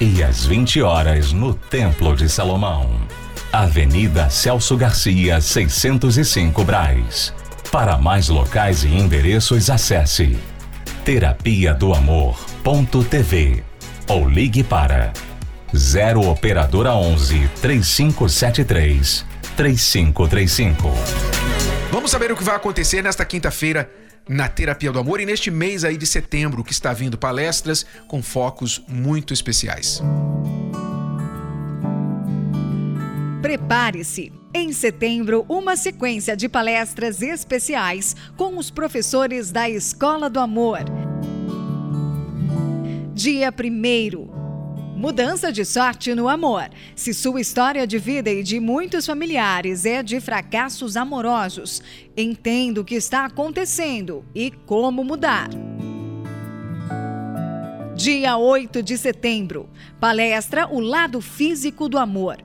e 0.00 0.22
às 0.22 0.44
20 0.44 0.82
horas 0.82 1.32
no 1.32 1.54
Templo 1.54 2.14
de 2.14 2.28
Salomão. 2.28 2.90
Avenida 3.52 4.28
Celso 4.28 4.76
Garcia, 4.76 5.40
605 5.40 6.64
Braz. 6.64 7.32
Para 7.70 7.96
mais 7.96 8.28
locais 8.28 8.84
e 8.84 8.88
endereços, 8.88 9.70
acesse 9.70 10.36
terapia 11.04 11.72
do 11.72 11.94
amor.tv 11.94 13.62
ou 14.08 14.28
ligue 14.28 14.62
para 14.62 15.12
0 15.74 16.28
operadora 16.28 16.94
11 16.94 17.48
3573 17.60 19.24
3535. 19.56 20.92
Vamos 21.90 22.10
saber 22.10 22.30
o 22.30 22.36
que 22.36 22.44
vai 22.44 22.56
acontecer 22.56 23.02
nesta 23.02 23.24
quinta-feira 23.24 23.90
na 24.28 24.48
Terapia 24.48 24.90
do 24.92 24.98
Amor 24.98 25.20
e 25.20 25.26
neste 25.26 25.50
mês 25.50 25.84
aí 25.84 25.96
de 25.96 26.06
setembro 26.06 26.64
que 26.64 26.72
está 26.72 26.92
vindo 26.92 27.16
palestras 27.16 27.86
com 28.08 28.22
focos 28.22 28.82
muito 28.88 29.32
especiais. 29.32 30.02
Prepare-se! 33.40 34.32
Em 34.52 34.72
setembro, 34.72 35.44
uma 35.48 35.76
sequência 35.76 36.36
de 36.36 36.48
palestras 36.48 37.20
especiais 37.22 38.16
com 38.36 38.58
os 38.58 38.70
professores 38.70 39.52
da 39.52 39.68
Escola 39.68 40.30
do 40.30 40.40
Amor. 40.40 40.80
Dia 43.14 43.50
1 43.50 44.45
Mudança 44.96 45.52
de 45.52 45.62
sorte 45.62 46.14
no 46.14 46.26
amor. 46.26 46.70
Se 46.94 47.12
sua 47.12 47.38
história 47.38 47.86
de 47.86 47.98
vida 47.98 48.30
e 48.30 48.42
de 48.42 48.58
muitos 48.58 49.04
familiares 49.04 49.84
é 49.84 50.02
de 50.02 50.18
fracassos 50.20 50.96
amorosos, 50.96 51.82
entenda 52.16 52.80
o 52.80 52.84
que 52.84 52.94
está 52.94 53.26
acontecendo 53.26 54.24
e 54.34 54.50
como 54.50 55.04
mudar. 55.04 55.50
Dia 57.94 58.38
8 58.38 58.82
de 58.82 58.96
setembro. 58.96 59.68
Palestra 60.00 60.66
O 60.66 60.80
Lado 60.80 61.20
Físico 61.20 61.90
do 61.90 61.98
Amor. 61.98 62.38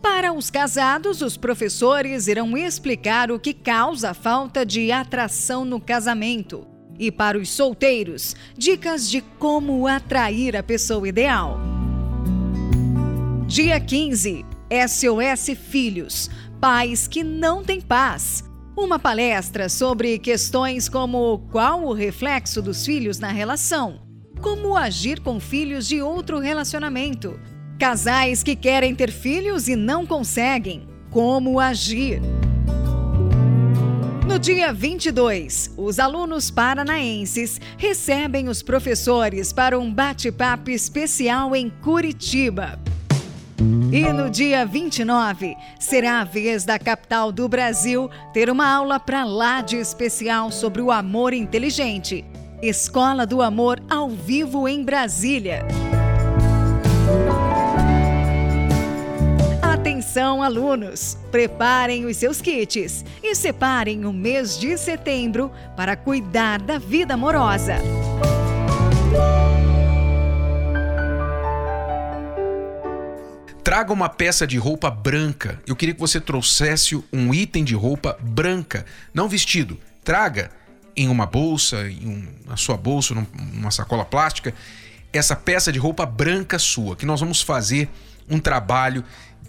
Para 0.00 0.32
os 0.32 0.50
casados, 0.50 1.20
os 1.20 1.36
professores 1.36 2.28
irão 2.28 2.56
explicar 2.56 3.32
o 3.32 3.40
que 3.40 3.52
causa 3.52 4.10
a 4.10 4.14
falta 4.14 4.64
de 4.64 4.92
atração 4.92 5.64
no 5.64 5.80
casamento. 5.80 6.64
E 6.96 7.10
para 7.10 7.36
os 7.36 7.48
solteiros, 7.48 8.36
dicas 8.56 9.10
de 9.10 9.20
como 9.20 9.88
atrair 9.88 10.56
a 10.56 10.62
pessoa 10.62 11.08
ideal. 11.08 11.77
Dia 13.48 13.80
15: 13.80 14.44
SOS 14.86 15.56
Filhos 15.56 16.28
Pais 16.60 17.08
que 17.08 17.24
não 17.24 17.64
têm 17.64 17.80
paz. 17.80 18.44
Uma 18.76 18.98
palestra 18.98 19.70
sobre 19.70 20.18
questões 20.18 20.86
como 20.86 21.38
qual 21.50 21.82
o 21.86 21.94
reflexo 21.94 22.60
dos 22.60 22.84
filhos 22.84 23.18
na 23.18 23.32
relação, 23.32 24.02
como 24.42 24.76
agir 24.76 25.20
com 25.20 25.40
filhos 25.40 25.88
de 25.88 26.02
outro 26.02 26.38
relacionamento 26.38 27.40
Casais 27.78 28.42
que 28.42 28.54
querem 28.54 28.94
ter 28.94 29.10
filhos 29.10 29.66
e 29.66 29.74
não 29.74 30.04
conseguem. 30.04 30.86
Como 31.10 31.58
agir? 31.58 32.20
No 34.26 34.38
dia 34.38 34.74
22, 34.74 35.72
os 35.74 35.98
alunos 35.98 36.50
paranaenses 36.50 37.58
recebem 37.78 38.48
os 38.48 38.62
professores 38.62 39.54
para 39.54 39.78
um 39.78 39.90
bate-papo 39.90 40.70
especial 40.70 41.56
em 41.56 41.70
Curitiba. 41.70 42.78
E 43.92 44.12
no 44.12 44.30
dia 44.30 44.64
29, 44.64 45.56
será 45.78 46.20
a 46.20 46.24
vez 46.24 46.64
da 46.64 46.78
capital 46.78 47.32
do 47.32 47.48
Brasil 47.48 48.08
ter 48.32 48.48
uma 48.50 48.68
aula 48.68 49.00
para 49.00 49.24
lá 49.24 49.60
de 49.60 49.76
especial 49.76 50.52
sobre 50.52 50.80
o 50.80 50.92
amor 50.92 51.32
inteligente. 51.32 52.24
Escola 52.62 53.26
do 53.26 53.42
Amor 53.42 53.80
ao 53.88 54.08
vivo 54.08 54.68
em 54.68 54.84
Brasília. 54.84 55.66
Atenção, 59.60 60.42
alunos! 60.42 61.16
Preparem 61.30 62.04
os 62.04 62.16
seus 62.16 62.40
kits 62.40 63.04
e 63.22 63.34
separem 63.34 64.04
o 64.04 64.12
mês 64.12 64.58
de 64.58 64.76
setembro 64.76 65.50
para 65.76 65.96
cuidar 65.96 66.60
da 66.60 66.78
vida 66.78 67.14
amorosa. 67.14 67.76
Traga 73.68 73.92
uma 73.92 74.08
peça 74.08 74.46
de 74.46 74.56
roupa 74.56 74.90
branca. 74.90 75.60
Eu 75.66 75.76
queria 75.76 75.94
que 75.94 76.00
você 76.00 76.18
trouxesse 76.18 77.04
um 77.12 77.34
item 77.34 77.62
de 77.62 77.74
roupa 77.74 78.18
branca, 78.18 78.86
não 79.12 79.28
vestido. 79.28 79.78
Traga 80.02 80.50
em 80.96 81.06
uma 81.06 81.26
bolsa, 81.26 81.86
em 81.86 82.08
um, 82.08 82.28
na 82.46 82.56
sua 82.56 82.78
bolsa, 82.78 83.14
numa 83.14 83.70
sacola 83.70 84.06
plástica, 84.06 84.54
essa 85.12 85.36
peça 85.36 85.70
de 85.70 85.78
roupa 85.78 86.06
branca 86.06 86.58
sua, 86.58 86.96
que 86.96 87.04
nós 87.04 87.20
vamos 87.20 87.42
fazer 87.42 87.90
um 88.26 88.38
trabalho 88.38 89.04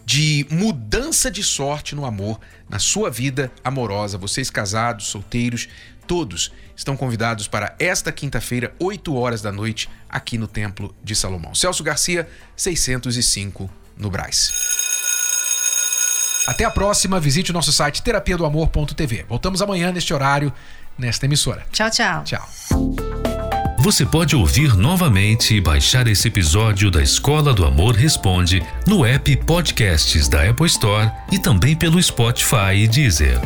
de 0.05 0.45
mudança 0.51 1.31
de 1.31 1.41
sorte 1.41 1.95
no 1.95 2.03
amor, 2.03 2.41
na 2.67 2.77
sua 2.77 3.09
vida 3.09 3.49
amorosa. 3.63 4.17
Vocês 4.17 4.49
casados, 4.49 5.07
solteiros, 5.07 5.69
todos 6.05 6.51
estão 6.75 6.97
convidados 6.97 7.47
para 7.47 7.73
esta 7.79 8.11
quinta-feira, 8.11 8.75
8 8.81 9.15
horas 9.15 9.41
da 9.41 9.49
noite, 9.53 9.89
aqui 10.09 10.37
no 10.37 10.45
Templo 10.45 10.93
de 11.01 11.15
Salomão. 11.15 11.55
Celso 11.55 11.85
Garcia, 11.85 12.27
605, 12.57 13.69
no 13.99 14.09
Braz. 14.09 14.51
Até 16.47 16.63
a 16.63 16.71
próxima, 16.71 17.19
visite 17.19 17.51
o 17.51 17.53
nosso 17.53 17.71
site 17.71 18.01
terapia 18.01 18.35
do 18.35 18.45
amor.tv. 18.45 19.25
Voltamos 19.29 19.61
amanhã 19.61 19.91
neste 19.91 20.13
horário, 20.13 20.51
nesta 20.97 21.25
emissora. 21.25 21.63
Tchau, 21.71 21.91
tchau. 21.91 22.23
Tchau. 22.23 22.49
Você 23.79 24.05
pode 24.05 24.35
ouvir 24.35 24.75
novamente 24.75 25.55
e 25.55 25.61
baixar 25.61 26.07
esse 26.07 26.27
episódio 26.27 26.91
da 26.91 27.01
Escola 27.01 27.53
do 27.53 27.65
Amor 27.65 27.95
Responde 27.95 28.61
no 28.85 29.05
app 29.05 29.35
Podcasts 29.37 30.27
da 30.27 30.49
Apple 30.49 30.67
Store 30.67 31.09
e 31.31 31.39
também 31.39 31.75
pelo 31.75 32.01
Spotify 32.01 32.75
e 32.75 32.87
Deezer. 32.87 33.39